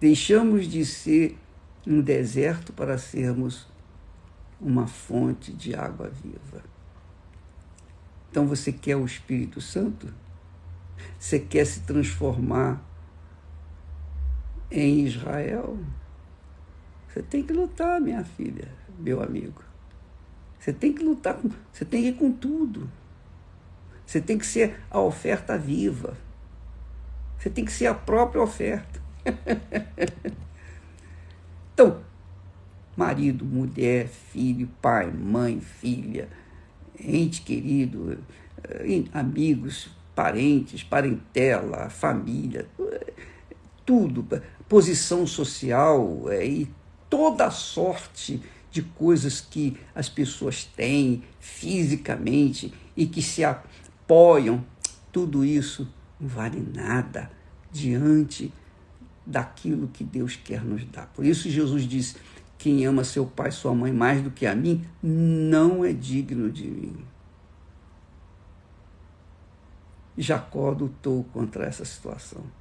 Deixamos 0.00 0.66
de 0.66 0.84
ser 0.84 1.38
um 1.86 2.00
deserto 2.00 2.72
para 2.72 2.98
sermos 2.98 3.68
uma 4.60 4.86
fonte 4.86 5.52
de 5.52 5.74
água 5.74 6.08
viva. 6.08 6.62
Então 8.30 8.46
você 8.46 8.72
quer 8.72 8.96
o 8.96 9.04
Espírito 9.04 9.60
Santo? 9.60 10.12
Você 11.18 11.38
quer 11.38 11.64
se 11.64 11.80
transformar 11.80 12.82
em 14.70 15.04
Israel? 15.04 15.78
Você 17.08 17.22
tem 17.22 17.42
que 17.42 17.52
lutar, 17.52 18.00
minha 18.00 18.24
filha, 18.24 18.68
meu 18.98 19.22
amigo. 19.22 19.62
Você 20.58 20.72
tem 20.72 20.92
que 20.92 21.02
lutar, 21.02 21.34
com, 21.34 21.50
você 21.72 21.84
tem 21.84 22.02
que 22.02 22.08
ir 22.08 22.14
com 22.14 22.30
tudo. 22.30 22.88
Você 24.06 24.20
tem 24.20 24.38
que 24.38 24.46
ser 24.46 24.80
a 24.90 25.00
oferta 25.00 25.56
viva. 25.56 26.16
Você 27.38 27.48
tem 27.48 27.64
que 27.64 27.72
ser 27.72 27.86
a 27.86 27.94
própria 27.94 28.42
oferta. 28.42 29.00
então, 31.72 32.02
marido, 32.96 33.44
mulher, 33.44 34.08
filho, 34.08 34.68
pai, 34.80 35.10
mãe, 35.10 35.60
filha, 35.60 36.28
ente 36.98 37.42
querido, 37.42 38.18
eh, 38.64 39.04
amigos, 39.12 39.90
parentes, 40.14 40.82
parentela, 40.82 41.88
família, 41.88 42.66
tudo, 43.86 44.42
posição 44.70 45.26
social 45.26 46.30
eh, 46.30 46.46
e 46.46 46.70
toda 47.10 47.50
sorte 47.50 48.40
de 48.70 48.82
coisas 48.82 49.40
que 49.40 49.76
as 49.92 50.08
pessoas 50.08 50.62
têm 50.64 51.24
fisicamente 51.40 52.72
e 52.96 53.04
que 53.04 53.20
se 53.20 53.42
apoiam, 53.42 54.64
tudo 55.10 55.44
isso 55.44 55.92
não 56.20 56.28
vale 56.28 56.64
nada 56.72 57.28
diante 57.72 58.52
daquilo 59.26 59.88
que 59.88 60.04
Deus 60.04 60.36
quer 60.36 60.64
nos 60.64 60.84
dar. 60.84 61.06
Por 61.08 61.24
isso 61.24 61.50
Jesus 61.50 61.82
disse: 61.82 62.14
quem 62.56 62.86
ama 62.86 63.02
seu 63.02 63.26
pai, 63.26 63.50
sua 63.50 63.74
mãe 63.74 63.92
mais 63.92 64.22
do 64.22 64.30
que 64.30 64.46
a 64.46 64.54
mim, 64.54 64.84
não 65.02 65.84
é 65.84 65.92
digno 65.92 66.48
de 66.48 66.68
mim. 66.68 67.04
Jacó 70.16 70.70
lutou 70.70 71.24
contra 71.32 71.64
essa 71.64 71.84
situação. 71.84 72.59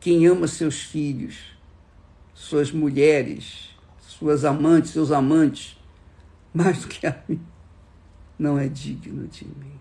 Quem 0.00 0.26
ama 0.26 0.46
seus 0.46 0.82
filhos, 0.82 1.56
suas 2.34 2.70
mulheres, 2.70 3.74
suas 3.98 4.44
amantes, 4.44 4.92
seus 4.92 5.10
amantes, 5.10 5.78
mais 6.54 6.80
do 6.80 6.88
que 6.88 7.06
a 7.06 7.22
mim, 7.28 7.44
não 8.38 8.58
é 8.58 8.68
digno 8.68 9.26
de 9.26 9.44
mim. 9.44 9.80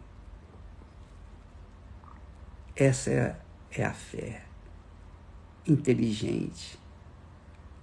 Essa 2.76 3.10
é, 3.12 3.42
é 3.72 3.86
a 3.86 3.94
fé 3.94 4.46
inteligente, 5.68 6.78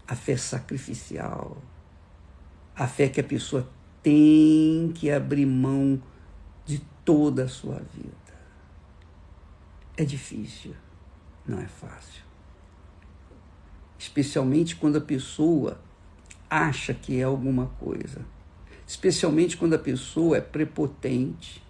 a 0.06 0.14
fé 0.14 0.36
sacrificial, 0.36 1.56
a 2.74 2.86
fé 2.86 3.08
que 3.08 3.20
a 3.20 3.24
pessoa 3.24 3.68
tem 4.02 4.92
que 4.94 5.10
abrir 5.10 5.46
mão 5.46 6.02
de 6.64 6.80
toda 7.04 7.44
a 7.44 7.48
sua 7.48 7.78
vida. 7.94 8.12
É 9.96 10.04
difícil, 10.04 10.74
não 11.46 11.60
é 11.60 11.66
fácil. 11.66 12.22
Especialmente 13.98 14.76
quando 14.76 14.96
a 14.96 15.00
pessoa 15.00 15.80
acha 16.50 16.92
que 16.92 17.18
é 17.18 17.22
alguma 17.22 17.66
coisa. 17.78 18.20
Especialmente 18.86 19.56
quando 19.56 19.74
a 19.74 19.78
pessoa 19.78 20.36
é 20.36 20.40
prepotente 20.40 21.62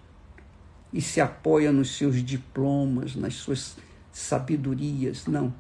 e 0.93 1.01
se 1.01 1.21
apoia 1.21 1.71
nos 1.71 1.97
seus 1.97 2.25
diplomas, 2.25 3.15
nas 3.15 3.35
suas 3.35 3.77
sabedorias. 4.13 5.27
Não, 5.27 5.55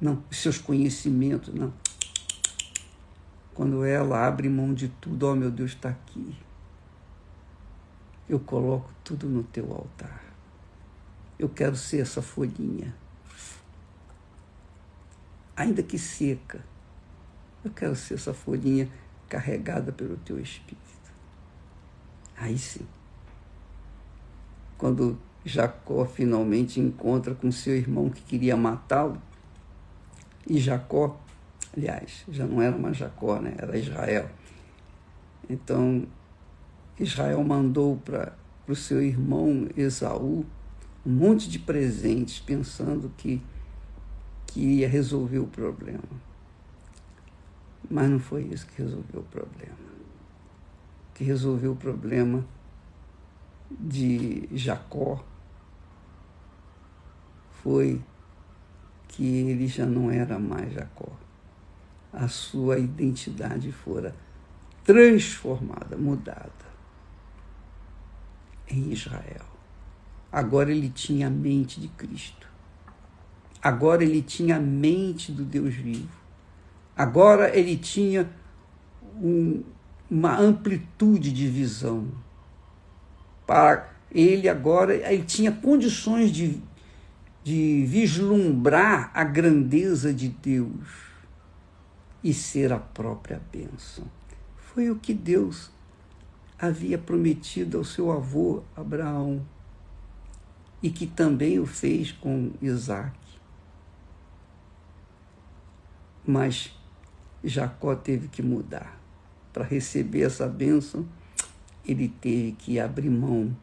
não, 0.00 0.22
seus 0.30 0.58
conhecimentos, 0.58 1.52
não. 1.54 1.72
Quando 3.54 3.84
ela 3.84 4.26
abre 4.26 4.48
mão 4.48 4.72
de 4.72 4.88
tudo, 4.88 5.26
ó 5.26 5.32
oh, 5.32 5.36
meu 5.36 5.50
Deus, 5.50 5.72
está 5.72 5.90
aqui. 5.90 6.34
Eu 8.28 8.40
coloco 8.40 8.90
tudo 9.04 9.28
no 9.28 9.42
teu 9.42 9.70
altar. 9.72 10.22
Eu 11.38 11.48
quero 11.48 11.76
ser 11.76 12.00
essa 12.00 12.22
folhinha, 12.22 12.94
ainda 15.56 15.82
que 15.82 15.98
seca. 15.98 16.64
Eu 17.64 17.70
quero 17.70 17.94
ser 17.94 18.14
essa 18.14 18.34
folhinha 18.34 18.88
carregada 19.28 19.92
pelo 19.92 20.16
teu 20.16 20.40
Espírito. 20.40 20.80
Aí 22.36 22.58
sim. 22.58 22.86
Quando 24.76 25.18
Jacó 25.44 26.04
finalmente 26.04 26.80
encontra 26.80 27.34
com 27.34 27.52
seu 27.52 27.76
irmão 27.76 28.10
que 28.10 28.22
queria 28.22 28.56
matá-lo, 28.56 29.20
e 30.46 30.58
Jacó 30.58 31.20
Aliás, 31.74 32.24
já 32.28 32.46
não 32.46 32.60
era 32.60 32.76
mais 32.76 32.98
Jacó, 32.98 33.40
né? 33.40 33.54
era 33.56 33.78
Israel. 33.78 34.28
Então, 35.48 36.06
Israel 37.00 37.42
mandou 37.42 37.96
para 37.96 38.36
o 38.68 38.76
seu 38.76 39.02
irmão 39.02 39.66
Esaú 39.76 40.44
um 41.04 41.10
monte 41.10 41.48
de 41.48 41.58
presentes, 41.58 42.38
pensando 42.38 43.10
que, 43.16 43.42
que 44.52 44.60
ia 44.60 44.88
resolver 44.88 45.38
o 45.38 45.46
problema. 45.46 46.02
Mas 47.90 48.10
não 48.10 48.18
foi 48.18 48.42
isso 48.44 48.66
que 48.66 48.82
resolveu 48.82 49.20
o 49.20 49.24
problema. 49.24 49.74
O 51.10 51.14
que 51.14 51.24
resolveu 51.24 51.72
o 51.72 51.76
problema 51.76 52.44
de 53.70 54.46
Jacó 54.52 55.24
foi 57.62 58.02
que 59.08 59.24
ele 59.24 59.66
já 59.66 59.86
não 59.86 60.10
era 60.10 60.38
mais 60.38 60.72
Jacó 60.72 61.10
a 62.12 62.28
sua 62.28 62.78
identidade 62.78 63.72
fora 63.72 64.14
transformada, 64.84 65.96
mudada 65.96 66.52
em 68.68 68.92
Israel. 68.92 69.46
Agora 70.30 70.70
ele 70.70 70.90
tinha 70.90 71.28
a 71.28 71.30
mente 71.30 71.80
de 71.80 71.88
Cristo. 71.88 72.51
Agora 73.62 74.02
ele 74.02 74.22
tinha 74.22 74.56
a 74.56 74.60
mente 74.60 75.30
do 75.30 75.44
Deus 75.44 75.74
vivo. 75.74 76.08
Agora 76.96 77.56
ele 77.56 77.76
tinha 77.76 78.28
um, 79.16 79.62
uma 80.10 80.38
amplitude 80.38 81.32
de 81.32 81.48
visão. 81.48 82.08
Para 83.46 83.92
ele 84.10 84.48
agora, 84.48 84.94
ele 84.94 85.22
tinha 85.22 85.50
condições 85.50 86.30
de, 86.30 86.60
de 87.42 87.84
vislumbrar 87.86 89.10
a 89.14 89.24
grandeza 89.24 90.12
de 90.12 90.28
Deus 90.28 91.12
e 92.22 92.34
ser 92.34 92.72
a 92.72 92.78
própria 92.78 93.40
bênção. 93.50 94.04
Foi 94.56 94.90
o 94.90 94.96
que 94.96 95.14
Deus 95.14 95.70
havia 96.58 96.98
prometido 96.98 97.78
ao 97.78 97.84
seu 97.84 98.12
avô 98.12 98.62
Abraão 98.76 99.44
e 100.82 100.90
que 100.90 101.06
também 101.06 101.58
o 101.58 101.66
fez 101.66 102.12
com 102.12 102.50
Isaac. 102.60 103.21
Mas 106.26 106.76
Jacó 107.42 107.94
teve 107.94 108.28
que 108.28 108.42
mudar. 108.42 109.00
Para 109.52 109.64
receber 109.64 110.22
essa 110.22 110.46
bênção, 110.46 111.06
ele 111.84 112.08
teve 112.08 112.52
que 112.52 112.80
abrir 112.80 113.10
mão 113.10 113.56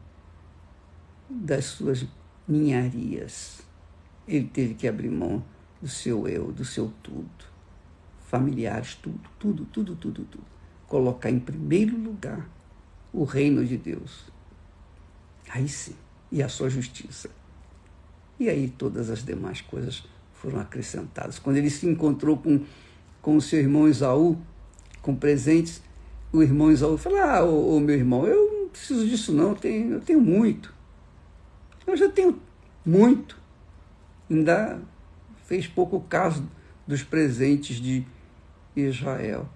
das 1.28 1.64
suas 1.64 2.06
ninharias. 2.46 3.62
Ele 4.26 4.46
teve 4.46 4.74
que 4.74 4.86
abrir 4.86 5.10
mão 5.10 5.44
do 5.80 5.88
seu 5.88 6.28
eu, 6.28 6.52
do 6.52 6.64
seu 6.64 6.92
tudo 7.02 7.50
familiares, 8.30 8.94
tudo, 8.94 9.20
tudo, 9.40 9.64
tudo, 9.64 9.96
tudo, 9.96 10.24
tudo. 10.24 10.44
Colocar 10.86 11.30
em 11.30 11.40
primeiro 11.40 11.96
lugar 11.96 12.48
o 13.12 13.24
reino 13.24 13.66
de 13.66 13.76
Deus. 13.76 14.26
Aí 15.48 15.68
sim, 15.68 15.96
e 16.30 16.40
a 16.40 16.48
sua 16.48 16.70
justiça. 16.70 17.28
E 18.38 18.48
aí 18.48 18.68
todas 18.68 19.10
as 19.10 19.24
demais 19.24 19.60
coisas 19.60 20.04
foram 20.40 20.58
acrescentadas. 20.60 21.38
Quando 21.38 21.56
ele 21.56 21.70
se 21.70 21.86
encontrou 21.86 22.36
com, 22.36 22.64
com 23.20 23.36
o 23.36 23.40
seu 23.40 23.58
irmão 23.58 23.88
Isaú, 23.88 24.38
com 25.02 25.14
presentes, 25.14 25.82
o 26.32 26.42
irmão 26.42 26.72
Isaú 26.72 26.96
falou: 26.96 27.18
Ah, 27.20 27.44
ô, 27.44 27.76
ô, 27.76 27.80
meu 27.80 27.94
irmão, 27.94 28.26
eu 28.26 28.62
não 28.62 28.68
preciso 28.68 29.06
disso, 29.06 29.32
não, 29.32 29.50
eu 29.50 29.54
tenho, 29.56 29.92
eu 29.94 30.00
tenho 30.00 30.20
muito. 30.20 30.74
Eu 31.86 31.96
já 31.96 32.08
tenho 32.08 32.40
muito. 32.84 33.36
Ainda 34.30 34.80
fez 35.44 35.66
pouco 35.66 36.00
caso 36.00 36.48
dos 36.86 37.02
presentes 37.02 37.76
de, 37.76 38.06
Israel. 38.76 39.48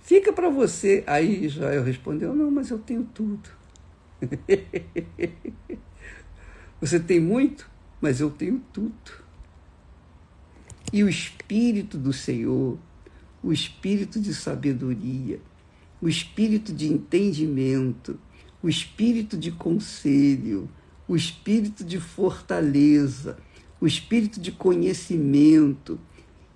Fica 0.00 0.32
para 0.32 0.50
você. 0.50 1.04
Aí 1.06 1.44
Israel 1.44 1.82
respondeu: 1.84 2.34
Não, 2.34 2.50
mas 2.50 2.70
eu 2.70 2.78
tenho 2.78 3.04
tudo. 3.14 3.48
você 6.80 6.98
tem 6.98 7.20
muito, 7.20 7.70
mas 8.00 8.20
eu 8.20 8.30
tenho 8.30 8.60
tudo. 8.72 9.29
E 10.92 11.02
o 11.04 11.08
Espírito 11.08 11.96
do 11.96 12.12
Senhor, 12.12 12.78
o 13.42 13.52
Espírito 13.52 14.20
de 14.20 14.34
sabedoria, 14.34 15.40
o 16.00 16.08
Espírito 16.08 16.72
de 16.72 16.86
entendimento, 16.92 18.18
o 18.62 18.68
Espírito 18.68 19.36
de 19.36 19.50
conselho, 19.50 20.68
o 21.06 21.16
Espírito 21.16 21.84
de 21.84 21.98
fortaleza, 22.00 23.38
o 23.80 23.86
Espírito 23.86 24.40
de 24.40 24.52
conhecimento, 24.52 25.98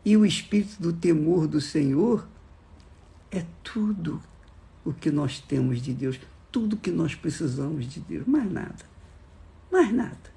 e 0.04 0.16
o 0.16 0.26
espírito 0.26 0.80
do 0.80 0.92
temor 0.92 1.46
do 1.46 1.60
Senhor 1.60 2.28
é 3.30 3.44
tudo 3.62 4.22
o 4.84 4.92
que 4.92 5.10
nós 5.10 5.40
temos 5.40 5.80
de 5.80 5.94
Deus, 5.94 6.20
tudo 6.52 6.76
que 6.76 6.90
nós 6.90 7.14
precisamos 7.14 7.88
de 7.88 8.00
Deus, 8.00 8.26
mais 8.26 8.50
nada. 8.52 8.84
Mais 9.72 9.92
nada. 9.92 10.34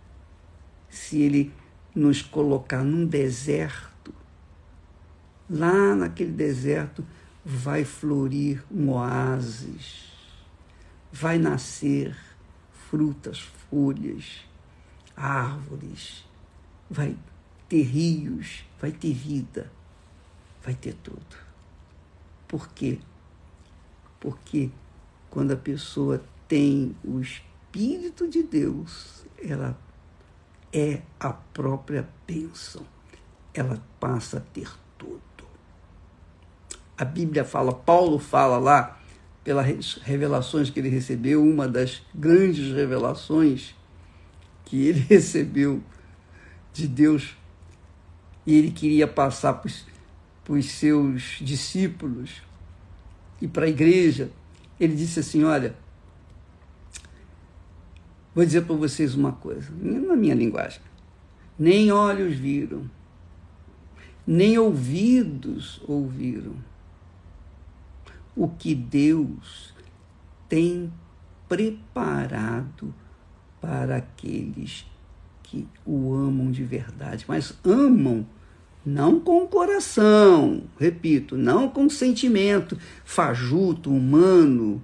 Se 0.90 1.22
Ele 1.22 1.52
nos 1.98 2.22
colocar 2.22 2.84
num 2.84 3.08
deserto, 3.08 4.14
lá 5.50 5.96
naquele 5.96 6.32
deserto 6.32 7.04
vai 7.44 7.84
florir 7.84 8.64
um 8.70 8.92
oásis, 8.92 10.12
vai 11.12 11.40
nascer 11.40 12.16
frutas, 12.88 13.40
folhas, 13.40 14.46
árvores, 15.16 16.24
vai 16.88 17.18
ter 17.68 17.82
rios, 17.82 18.64
vai 18.80 18.92
ter 18.92 19.14
vida, 19.14 19.72
vai 20.64 20.76
ter 20.76 20.94
tudo. 20.94 21.36
Por 22.48 22.70
quê? 22.70 23.00
Porque 24.20 24.70
quando 25.32 25.52
a 25.52 25.58
pessoa 25.58 26.24
tem 26.48 26.96
o 27.04 27.20
Espírito 27.20 28.28
de 28.28 28.44
Deus, 28.44 29.26
ela 29.42 29.76
é 30.72 31.02
a 31.20 31.32
própria 31.32 32.08
bênção. 32.26 32.86
Ela 33.54 33.82
passa 34.00 34.38
a 34.38 34.42
ter 34.42 34.70
tudo. 34.98 35.22
A 36.98 37.06
Bíblia 37.06 37.44
fala, 37.44 37.74
Paulo 37.74 38.20
fala 38.20 38.58
lá, 38.58 39.00
pelas 39.44 39.96
revelações 40.04 40.70
que 40.70 40.80
ele 40.80 40.90
recebeu, 40.90 41.44
uma 41.44 41.68
das 41.68 42.02
grandes 42.14 42.74
revelações 42.74 43.74
que 44.66 44.86
ele 44.86 45.00
recebeu 45.08 45.82
de 46.74 46.88
Deus 46.88 47.38
e 48.46 48.56
ele 48.56 48.72
queria 48.72 49.08
passar 49.08 49.54
para 49.54 50.54
os 50.54 50.66
seus 50.66 51.38
discípulos 51.42 52.42
e 53.42 53.48
para 53.48 53.66
a 53.66 53.70
igreja. 53.70 54.32
Ele 54.80 54.96
disse 54.96 55.20
assim: 55.20 55.44
Olha, 55.44 55.76
vou 58.38 58.46
dizer 58.46 58.62
para 58.66 58.76
vocês 58.76 59.16
uma 59.16 59.32
coisa, 59.32 59.68
na 59.82 60.16
minha 60.16 60.36
linguagem. 60.36 60.80
Nem 61.58 61.92
olhos 61.92 62.38
viram, 62.38 62.88
nem 64.28 64.60
ouvidos 64.60 65.82
ouviram 65.88 66.54
o 68.36 68.48
que 68.48 68.76
Deus 68.76 69.74
tem 70.48 70.94
preparado 71.50 72.94
para 73.60 73.96
aqueles 73.96 74.86
que 75.42 75.68
o 75.84 76.14
amam 76.14 76.52
de 76.52 76.64
verdade, 76.64 77.26
mas 77.28 77.58
amam 77.64 78.24
não 78.86 79.20
com 79.20 79.46
o 79.46 79.48
coração, 79.48 80.66
repito, 80.80 81.36
não 81.36 81.68
com 81.68 81.90
sentimento 81.90 82.78
fajuto, 83.04 83.92
humano, 83.92 84.80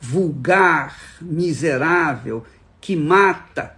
vulgar, 0.00 0.98
miserável, 1.20 2.44
que 2.80 2.96
mata, 2.96 3.76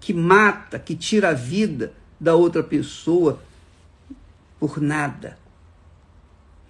que 0.00 0.12
mata, 0.12 0.78
que 0.78 0.96
tira 0.96 1.30
a 1.30 1.34
vida 1.34 1.92
da 2.18 2.34
outra 2.34 2.62
pessoa 2.62 3.42
por 4.58 4.80
nada. 4.80 5.38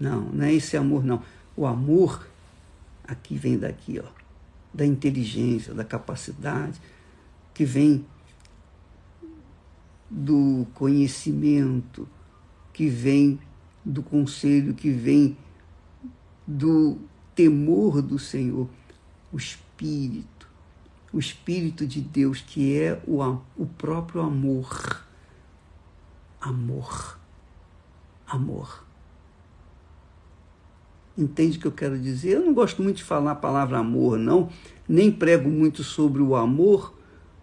Não, 0.01 0.23
não 0.23 0.45
é 0.45 0.55
esse 0.55 0.77
amor, 0.77 1.05
não. 1.05 1.23
O 1.57 1.67
amor 1.67 2.27
aqui 3.07 3.37
vem 3.37 3.59
daqui, 3.59 4.01
ó, 4.01 4.09
da 4.73 4.87
inteligência, 4.87 5.75
da 5.75 5.85
capacidade, 5.85 6.81
que 7.53 7.65
vem 7.65 8.05
do 10.11 10.67
conhecimento, 10.75 12.09
que 12.73 12.89
vem 12.89 13.39
do 13.85 14.03
conselho, 14.03 14.75
que 14.75 14.91
vem 14.91 15.37
do 16.47 16.99
temor 17.35 18.03
do 18.03 18.19
Senhor, 18.19 18.69
o 19.33 19.37
Espírito, 19.37 20.27
o 21.13 21.19
Espírito 21.19 21.87
de 21.87 22.01
Deus, 22.01 22.41
que 22.41 22.79
é 22.79 23.01
o, 23.07 23.23
o 23.57 23.67
próprio 23.67 24.23
amor. 24.23 25.05
Amor. 26.41 27.19
Amor. 28.27 28.85
Entende 31.17 31.59
o 31.59 31.61
que 31.61 31.67
eu 31.67 31.73
quero 31.73 31.99
dizer? 31.99 32.37
Eu 32.37 32.45
não 32.45 32.55
gosto 32.55 32.83
muito 32.83 32.97
de 32.97 33.05
falar 33.05 33.33
a 33.33 33.37
palavra 33.37 33.79
amor, 33.79 34.19
não, 34.19 34.49
nem 34.89 35.11
prego 35.11 35.49
muito 35.51 35.85
sobre 35.85 36.23
o 36.23 36.35
amor, 36.35 36.95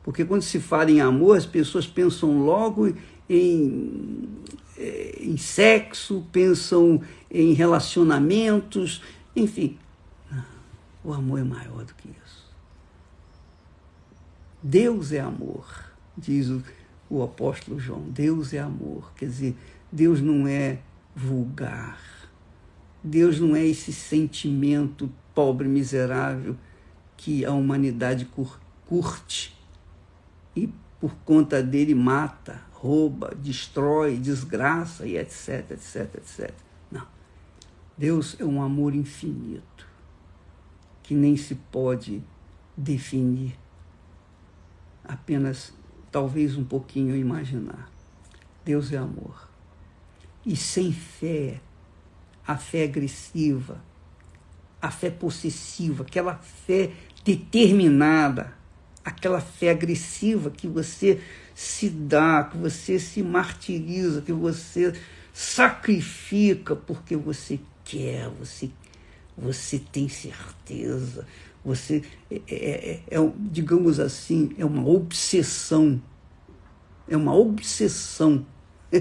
porque 0.04 0.26
quando 0.26 0.42
se 0.42 0.60
fala 0.60 0.90
em 0.90 1.00
amor, 1.00 1.38
as 1.38 1.46
pessoas 1.46 1.86
pensam 1.86 2.44
logo 2.44 2.92
em, 3.30 4.28
eh, 4.76 5.20
em 5.22 5.38
sexo, 5.38 6.26
pensam 6.32 7.00
em 7.30 7.54
relacionamentos, 7.54 9.04
enfim. 9.36 9.78
O 11.04 11.14
amor 11.14 11.40
é 11.40 11.44
maior 11.44 11.86
do 11.86 11.94
que 11.94 12.10
isso. 12.10 12.19
Deus 14.62 15.12
é 15.12 15.20
amor, 15.20 15.66
diz 16.18 16.50
o, 16.50 16.62
o 17.10 17.24
apóstolo 17.24 17.80
João. 17.80 18.02
Deus 18.02 18.54
é 18.54 18.60
amor. 18.60 19.14
Quer 19.16 19.26
dizer, 19.26 19.58
Deus 19.92 20.22
não 20.22 20.48
é 20.48 20.80
vulgar. 21.16 22.00
Deus 23.04 23.40
não 23.40 23.56
é 23.56 23.66
esse 23.66 23.94
sentimento 23.94 25.10
pobre, 25.34 25.68
miserável 25.68 26.58
que 27.16 27.46
a 27.46 27.52
humanidade 27.52 28.28
curte 28.86 29.58
e 30.56 30.70
por 31.00 31.16
conta 31.26 31.64
dele 31.64 31.96
mata, 31.96 32.62
rouba, 32.72 33.34
destrói, 33.36 34.18
desgraça 34.18 35.06
e 35.06 35.18
etc, 35.18 35.72
etc, 35.72 36.16
etc. 36.16 36.54
Não. 36.92 37.06
Deus 37.98 38.36
é 38.40 38.46
um 38.46 38.62
amor 38.62 38.94
infinito 38.94 39.88
que 41.04 41.14
nem 41.14 41.36
se 41.36 41.56
pode 41.56 42.22
definir, 42.76 43.58
apenas 45.10 45.74
talvez 46.12 46.56
um 46.56 46.64
pouquinho 46.64 47.16
imaginar. 47.16 47.92
Deus 48.64 48.94
é 48.94 48.98
amor. 48.98 49.50
E 50.46 50.56
sem 50.56 50.94
fé, 50.94 51.60
a 52.46 52.56
fé 52.56 52.84
agressiva, 52.84 53.84
a 54.80 54.92
fé 54.92 55.10
possessiva, 55.10 56.04
aquela 56.04 56.36
fé 56.36 56.92
determinada, 57.26 58.54
aquela 59.04 59.42
fé 59.42 59.72
agressiva 59.72 60.52
que 60.52 60.68
você 60.68 61.20
se 61.56 61.90
dá, 61.90 62.44
que 62.44 62.58
você 62.58 63.00
se 63.00 63.24
martiriza, 63.24 64.22
que 64.22 64.32
você 64.32 64.94
sacrifica 65.34 66.76
porque 66.76 67.16
você 67.16 67.60
quer, 67.84 68.30
você, 68.30 68.70
você 69.36 69.80
tem 69.80 70.08
certeza, 70.08 71.26
você 71.64 72.04
é, 72.32 72.42
é, 72.48 73.02
é, 73.10 73.10
é 73.10 73.32
digamos 73.38 74.00
assim, 74.00 74.52
é 74.58 74.66
uma 74.66 74.88
obsessão, 74.88 76.02
é 77.08 77.18
uma 77.18 77.36
obsessão 77.36 78.46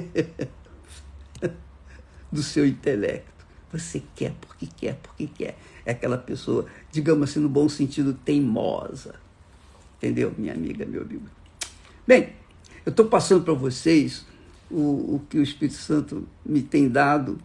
do 2.30 2.42
seu 2.42 2.66
intelecto. 2.66 3.46
Você 3.72 4.02
quer 4.14 4.34
porque 4.40 4.66
quer, 4.66 4.96
porque 4.96 5.26
quer. 5.26 5.58
É 5.84 5.92
aquela 5.92 6.18
pessoa, 6.18 6.66
digamos 6.90 7.30
assim, 7.30 7.40
no 7.40 7.48
bom 7.48 7.68
sentido, 7.68 8.14
teimosa. 8.14 9.14
Entendeu, 9.96 10.34
minha 10.36 10.54
amiga, 10.54 10.86
meu 10.86 11.02
amigo? 11.02 11.26
Bem, 12.06 12.32
eu 12.86 12.90
estou 12.90 13.06
passando 13.06 13.44
para 13.44 13.54
vocês 13.54 14.24
o, 14.70 15.16
o 15.16 15.22
que 15.28 15.38
o 15.38 15.42
Espírito 15.42 15.76
Santo 15.76 16.26
me 16.44 16.62
tem 16.62 16.88
dado 16.88 17.38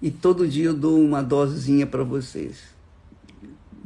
e 0.00 0.10
todo 0.10 0.46
dia 0.46 0.66
eu 0.66 0.74
dou 0.74 1.00
uma 1.00 1.22
dosezinha 1.22 1.86
para 1.86 2.04
vocês. 2.04 2.75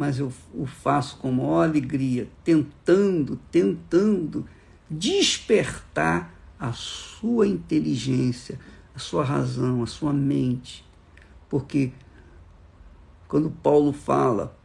Mas 0.00 0.18
eu 0.18 0.32
o 0.54 0.64
faço 0.64 1.18
com 1.18 1.30
maior 1.30 1.68
alegria, 1.68 2.26
tentando, 2.42 3.38
tentando 3.50 4.46
despertar 4.88 6.34
a 6.58 6.72
sua 6.72 7.46
inteligência, 7.46 8.58
a 8.94 8.98
sua 8.98 9.22
razão, 9.22 9.82
a 9.82 9.86
sua 9.86 10.10
mente. 10.10 10.86
Porque 11.50 11.92
quando 13.28 13.50
Paulo 13.50 13.92
fala 13.92 14.58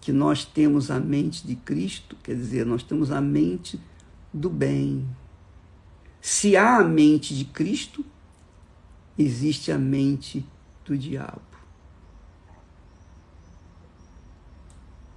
que 0.00 0.10
nós 0.10 0.44
temos 0.44 0.90
a 0.90 0.98
mente 0.98 1.46
de 1.46 1.54
Cristo, 1.54 2.16
quer 2.24 2.34
dizer, 2.34 2.66
nós 2.66 2.82
temos 2.82 3.12
a 3.12 3.20
mente 3.20 3.80
do 4.34 4.50
bem. 4.50 5.08
Se 6.20 6.56
há 6.56 6.78
a 6.78 6.84
mente 6.84 7.36
de 7.36 7.44
Cristo, 7.44 8.04
existe 9.16 9.70
a 9.70 9.78
mente 9.78 10.44
do 10.84 10.98
diabo. 10.98 11.51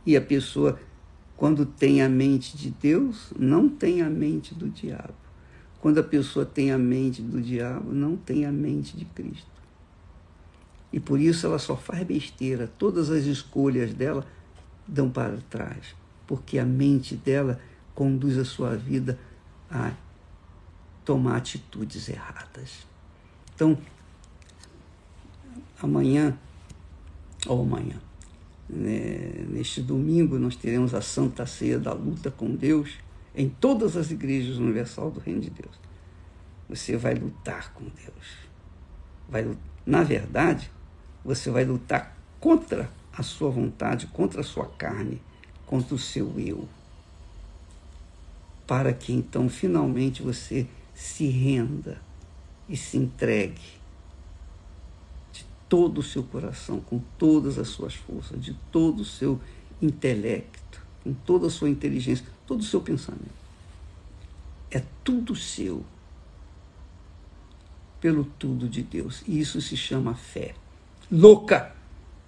E 0.05 0.15
a 0.15 0.21
pessoa, 0.21 0.79
quando 1.35 1.65
tem 1.65 2.01
a 2.01 2.09
mente 2.09 2.55
de 2.57 2.69
Deus, 2.69 3.33
não 3.37 3.67
tem 3.67 4.01
a 4.01 4.09
mente 4.09 4.53
do 4.53 4.69
diabo. 4.69 5.13
Quando 5.81 5.99
a 5.99 6.03
pessoa 6.03 6.45
tem 6.45 6.71
a 6.71 6.77
mente 6.77 7.21
do 7.21 7.41
diabo, 7.41 7.91
não 7.91 8.15
tem 8.15 8.45
a 8.45 8.51
mente 8.51 8.97
de 8.97 9.05
Cristo. 9.05 9.55
E 10.91 10.99
por 10.99 11.19
isso 11.19 11.45
ela 11.45 11.59
só 11.59 11.75
faz 11.75 12.03
besteira. 12.03 12.71
Todas 12.77 13.09
as 13.09 13.25
escolhas 13.25 13.93
dela 13.93 14.25
dão 14.87 15.09
para 15.09 15.37
trás, 15.49 15.95
porque 16.25 16.57
a 16.57 16.65
mente 16.65 17.15
dela 17.15 17.59
conduz 17.93 18.37
a 18.37 18.45
sua 18.45 18.75
vida 18.75 19.19
a 19.69 19.93
tomar 21.03 21.37
atitudes 21.37 22.09
erradas. 22.09 22.87
Então, 23.53 23.77
amanhã, 25.81 26.37
ou 27.47 27.61
amanhã, 27.61 27.99
neste 28.67 29.81
domingo, 29.81 30.39
nós 30.39 30.55
teremos 30.55 30.93
a 30.93 31.01
Santa 31.01 31.45
Ceia 31.45 31.79
da 31.79 31.93
Luta 31.93 32.31
com 32.31 32.55
Deus 32.55 32.97
em 33.35 33.49
todas 33.49 33.95
as 33.95 34.11
igrejas 34.11 34.57
universal 34.57 35.11
do 35.11 35.19
Reino 35.19 35.41
de 35.41 35.49
Deus. 35.49 35.75
Você 36.67 36.97
vai 36.97 37.13
lutar 37.13 37.73
com 37.73 37.83
Deus. 37.83 38.37
Vai, 39.29 39.55
na 39.85 40.03
verdade, 40.03 40.71
você 41.23 41.51
vai 41.51 41.63
lutar 41.63 42.17
contra 42.39 42.89
a 43.13 43.21
sua 43.21 43.49
vontade, 43.49 44.07
contra 44.07 44.41
a 44.41 44.43
sua 44.43 44.65
carne, 44.65 45.21
contra 45.65 45.93
o 45.93 45.99
seu 45.99 46.39
eu. 46.39 46.67
Para 48.65 48.93
que 48.93 49.13
então 49.13 49.47
finalmente 49.47 50.23
você 50.23 50.67
se 50.93 51.27
renda 51.27 52.01
e 52.67 52.75
se 52.75 52.97
entregue 52.97 53.84
todo 55.67 55.99
o 55.99 56.03
seu 56.03 56.23
coração, 56.23 56.79
com 56.79 56.99
todas 57.17 57.57
as 57.57 57.67
suas 57.69 57.95
forças, 57.95 58.41
de 58.41 58.53
todo 58.71 59.01
o 59.01 59.05
seu 59.05 59.39
intelecto, 59.81 60.81
com 61.03 61.13
toda 61.13 61.47
a 61.47 61.49
sua 61.49 61.69
inteligência, 61.69 62.25
todo 62.45 62.61
o 62.61 62.63
seu 62.63 62.81
pensamento. 62.81 63.45
É 64.71 64.81
tudo 65.03 65.35
seu, 65.35 65.83
pelo 67.99 68.25
tudo 68.37 68.67
de 68.67 68.83
Deus. 68.83 69.23
E 69.27 69.39
isso 69.39 69.61
se 69.61 69.75
chama 69.75 70.13
fé. 70.13 70.55
Louca! 71.11 71.73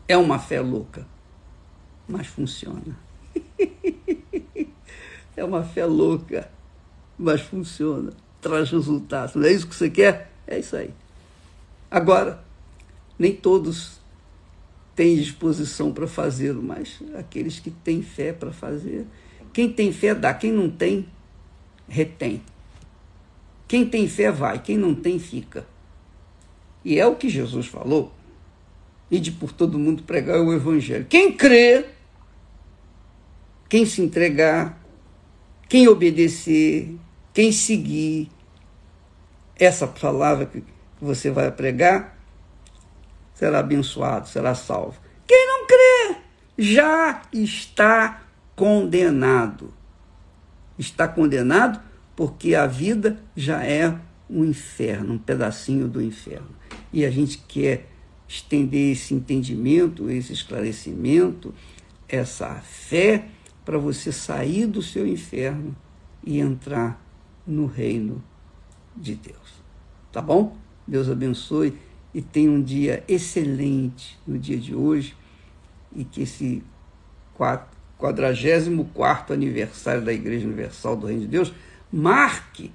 É 0.08 0.16
uma 0.16 0.40
fé 0.40 0.62
louca, 0.62 1.06
mas 2.08 2.28
funciona. 2.28 2.98
é 5.36 5.44
uma 5.44 5.64
fé 5.64 5.86
louca, 5.86 6.50
mas 7.18 7.42
funciona. 7.42 8.14
Traz 8.40 8.72
resultados. 8.72 9.36
Não 9.36 9.44
é 9.44 9.52
isso 9.52 9.68
que 9.68 9.76
você 9.76 9.90
quer? 9.90 10.32
É 10.48 10.58
isso 10.58 10.78
aí. 10.78 10.94
Agora, 11.92 12.42
nem 13.18 13.34
todos 13.34 14.00
têm 14.96 15.16
disposição 15.16 15.92
para 15.92 16.08
fazê-lo, 16.08 16.62
mas 16.62 17.02
aqueles 17.16 17.60
que 17.60 17.70
têm 17.70 18.02
fé 18.02 18.34
para 18.34 18.52
fazer. 18.52 19.06
Quem 19.54 19.72
tem 19.72 19.92
fé 19.92 20.16
dá, 20.16 20.34
quem 20.34 20.52
não 20.52 20.70
tem, 20.70 21.08
retém. 21.88 22.42
Quem 23.68 23.86
tem 23.86 24.08
fé 24.08 24.32
vai, 24.32 24.62
quem 24.62 24.78
não 24.78 24.96
tem, 24.96 25.20
fica. 25.20 25.68
E 26.84 27.00
é 27.00 27.06
o 27.06 27.16
que 27.16 27.30
Jesus 27.30 27.68
falou 27.68 28.12
e 29.10 29.20
de 29.20 29.32
por 29.32 29.52
todo 29.52 29.80
mundo 29.80 30.04
pregar 30.04 30.42
o 30.42 30.54
Evangelho. 30.54 31.06
Quem 31.10 31.32
crê, 31.32 31.86
quem 33.70 33.86
se 33.86 34.02
entregar, 34.02 34.82
quem 35.68 35.88
obedecer, 35.88 36.96
Quem 37.38 37.52
seguir 37.52 38.32
essa 39.56 39.86
palavra 39.86 40.48
que 40.48 40.64
você 41.00 41.30
vai 41.30 41.52
pregar, 41.52 42.17
será 43.38 43.60
abençoado, 43.60 44.28
será 44.28 44.56
salvo. 44.56 45.00
Quem 45.28 45.48
não 45.48 45.68
crê, 45.68 46.16
já 46.58 47.22
está 47.32 48.24
condenado. 48.56 49.72
Está 50.78 51.08
condenado 51.08 51.80
porque 52.16 52.56
a 52.56 52.66
vida 52.66 53.22
já 53.36 53.64
é 53.64 53.96
um 54.28 54.44
inferno, 54.44 55.14
um 55.14 55.18
pedacinho 55.20 55.88
do 55.88 56.02
inferno. 56.02 56.50
E 56.92 57.06
a 57.06 57.12
gente 57.12 57.38
quer 57.38 57.92
estender 58.28 58.94
esse 58.94 59.14
entendimento, 59.14 60.10
esse 60.10 60.34
esclarecimento, 60.34 61.54
essa 62.10 62.56
fé 62.56 63.28
para 63.64 63.78
você 63.78 64.12
sair 64.12 64.66
do 64.66 64.82
seu 64.82 65.06
inferno 65.06 65.76
e 66.24 66.40
entrar 66.40 67.00
no 67.46 67.68
reino 67.68 68.24
de 68.96 69.14
Deus. 69.14 69.62
Tá 70.12 70.24
bom? 70.24 70.58
Deus 70.88 71.08
abençoe 71.08 71.78
e 72.14 72.22
tenha 72.22 72.50
um 72.50 72.62
dia 72.62 73.04
excelente 73.08 74.18
no 74.26 74.38
dia 74.38 74.58
de 74.58 74.74
hoje 74.74 75.16
e 75.96 76.04
que 76.04 76.22
esse 76.22 76.64
44 77.36 79.34
aniversário 79.34 80.04
da 80.04 80.14
Igreja 80.14 80.46
Universal 80.46 80.96
do 80.96 81.08
Reino 81.08 81.22
de 81.22 81.28
Deus 81.28 81.54
marque 81.92 82.72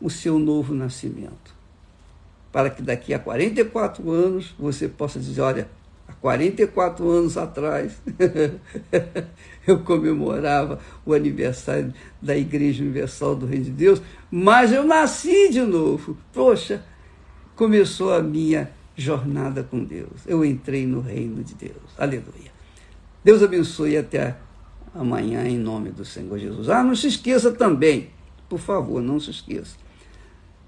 o 0.00 0.10
seu 0.10 0.38
novo 0.38 0.74
nascimento. 0.74 1.54
Para 2.52 2.70
que 2.70 2.82
daqui 2.82 3.12
a 3.12 3.18
44 3.18 4.10
anos 4.10 4.54
você 4.58 4.88
possa 4.88 5.18
dizer: 5.20 5.40
olha, 5.40 5.68
há 6.08 6.12
44 6.14 7.08
anos 7.08 7.36
atrás 7.36 8.00
eu 9.66 9.80
comemorava 9.80 10.78
o 11.04 11.12
aniversário 11.12 11.92
da 12.20 12.36
Igreja 12.36 12.82
Universal 12.82 13.36
do 13.36 13.46
Reino 13.46 13.64
de 13.64 13.72
Deus, 13.72 14.00
mas 14.30 14.72
eu 14.72 14.84
nasci 14.84 15.50
de 15.50 15.60
novo. 15.60 16.16
Poxa, 16.32 16.82
começou 17.54 18.12
a 18.12 18.22
minha 18.22 18.70
jornada 18.96 19.62
com 19.62 19.84
Deus. 19.84 20.22
Eu 20.26 20.44
entrei 20.44 20.86
no 20.86 21.00
reino 21.00 21.44
de 21.44 21.54
Deus. 21.54 21.76
Aleluia. 21.98 22.50
Deus 23.22 23.42
abençoe 23.42 23.96
até 23.96 24.36
amanhã 24.94 25.46
em 25.46 25.58
nome 25.58 25.90
do 25.90 26.04
Senhor 26.04 26.38
Jesus. 26.38 26.70
Ah, 26.70 26.82
não 26.82 26.94
se 26.94 27.08
esqueça 27.08 27.52
também, 27.52 28.08
por 28.48 28.58
favor, 28.58 29.02
não 29.02 29.20
se 29.20 29.30
esqueça. 29.30 29.76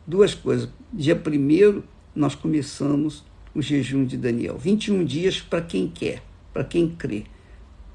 Duas 0.07 0.35
coisas. 0.35 0.69
Dia 0.93 1.17
primeiro 1.17 1.83
nós 2.15 2.35
começamos 2.35 3.25
o 3.55 3.63
jejum 3.63 4.05
de 4.05 4.17
Daniel. 4.17 4.59
21 4.59 5.05
dias 5.05 5.41
para 5.41 5.63
quem 5.63 5.89
quer, 5.89 6.23
para 6.53 6.65
quem 6.65 6.89
crê, 6.89 7.25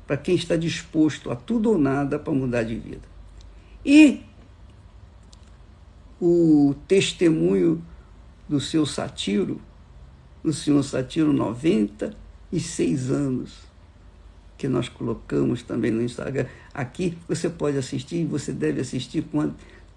para 0.08 0.18
quem 0.18 0.36
está 0.36 0.56
disposto 0.56 1.30
a 1.30 1.36
tudo 1.36 1.72
ou 1.72 1.78
nada 1.78 2.18
para 2.18 2.34
mudar 2.34 2.64
de 2.64 2.76
vida. 2.76 3.08
E 3.86 4.22
o 6.20 6.74
testemunho 6.88 7.84
do 8.48 8.60
seu 8.60 8.86
Satiro, 8.86 9.60
do 10.44 10.52
senhor 10.52 10.84
Satiro, 10.84 11.32
96 11.32 13.10
anos, 13.10 13.60
que 14.58 14.68
nós 14.68 14.90
colocamos 14.90 15.64
também 15.64 15.92
no 15.92 16.02
Instagram. 16.02 16.46
Aqui 16.74 17.18
você 17.28 17.50
pode 17.50 17.78
assistir 17.78 18.18
e 18.18 18.26
você 18.26 18.52
deve 18.52 18.82
assistir 18.82 19.24
com, 19.24 19.54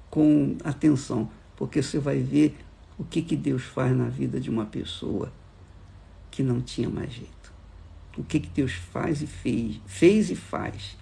com 0.08 0.56
atenção, 0.64 1.28
porque 1.56 1.82
você 1.82 1.98
vai 1.98 2.20
ver 2.20 2.56
o 2.98 3.04
que, 3.04 3.20
que 3.20 3.36
Deus 3.36 3.64
faz 3.64 3.94
na 3.94 4.08
vida 4.08 4.40
de 4.40 4.48
uma 4.48 4.64
pessoa 4.64 5.32
que 6.30 6.42
não 6.42 6.60
tinha 6.60 6.88
mais 6.88 7.12
jeito. 7.12 7.52
O 8.16 8.22
que, 8.22 8.40
que 8.40 8.48
Deus 8.48 8.72
faz 8.72 9.20
e 9.20 9.26
fez, 9.26 9.80
fez 9.86 10.30
e 10.30 10.36
faz. 10.36 10.96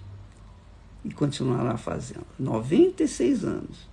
E 1.03 1.11
continuará 1.11 1.77
fazendo. 1.77 2.25
96 2.37 3.45
anos. 3.45 3.89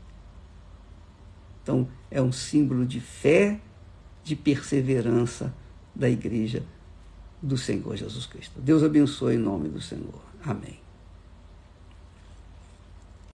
Então, 1.62 1.86
é 2.10 2.20
um 2.20 2.32
símbolo 2.32 2.84
de 2.84 3.00
fé, 3.00 3.60
de 4.24 4.36
perseverança 4.36 5.52
da 5.94 6.08
igreja 6.08 6.62
do 7.40 7.56
Senhor 7.56 7.96
Jesus 7.96 8.26
Cristo. 8.26 8.60
Deus 8.60 8.82
abençoe 8.82 9.34
em 9.34 9.38
nome 9.38 9.68
do 9.68 9.80
Senhor. 9.80 10.22
Amém. 10.44 10.81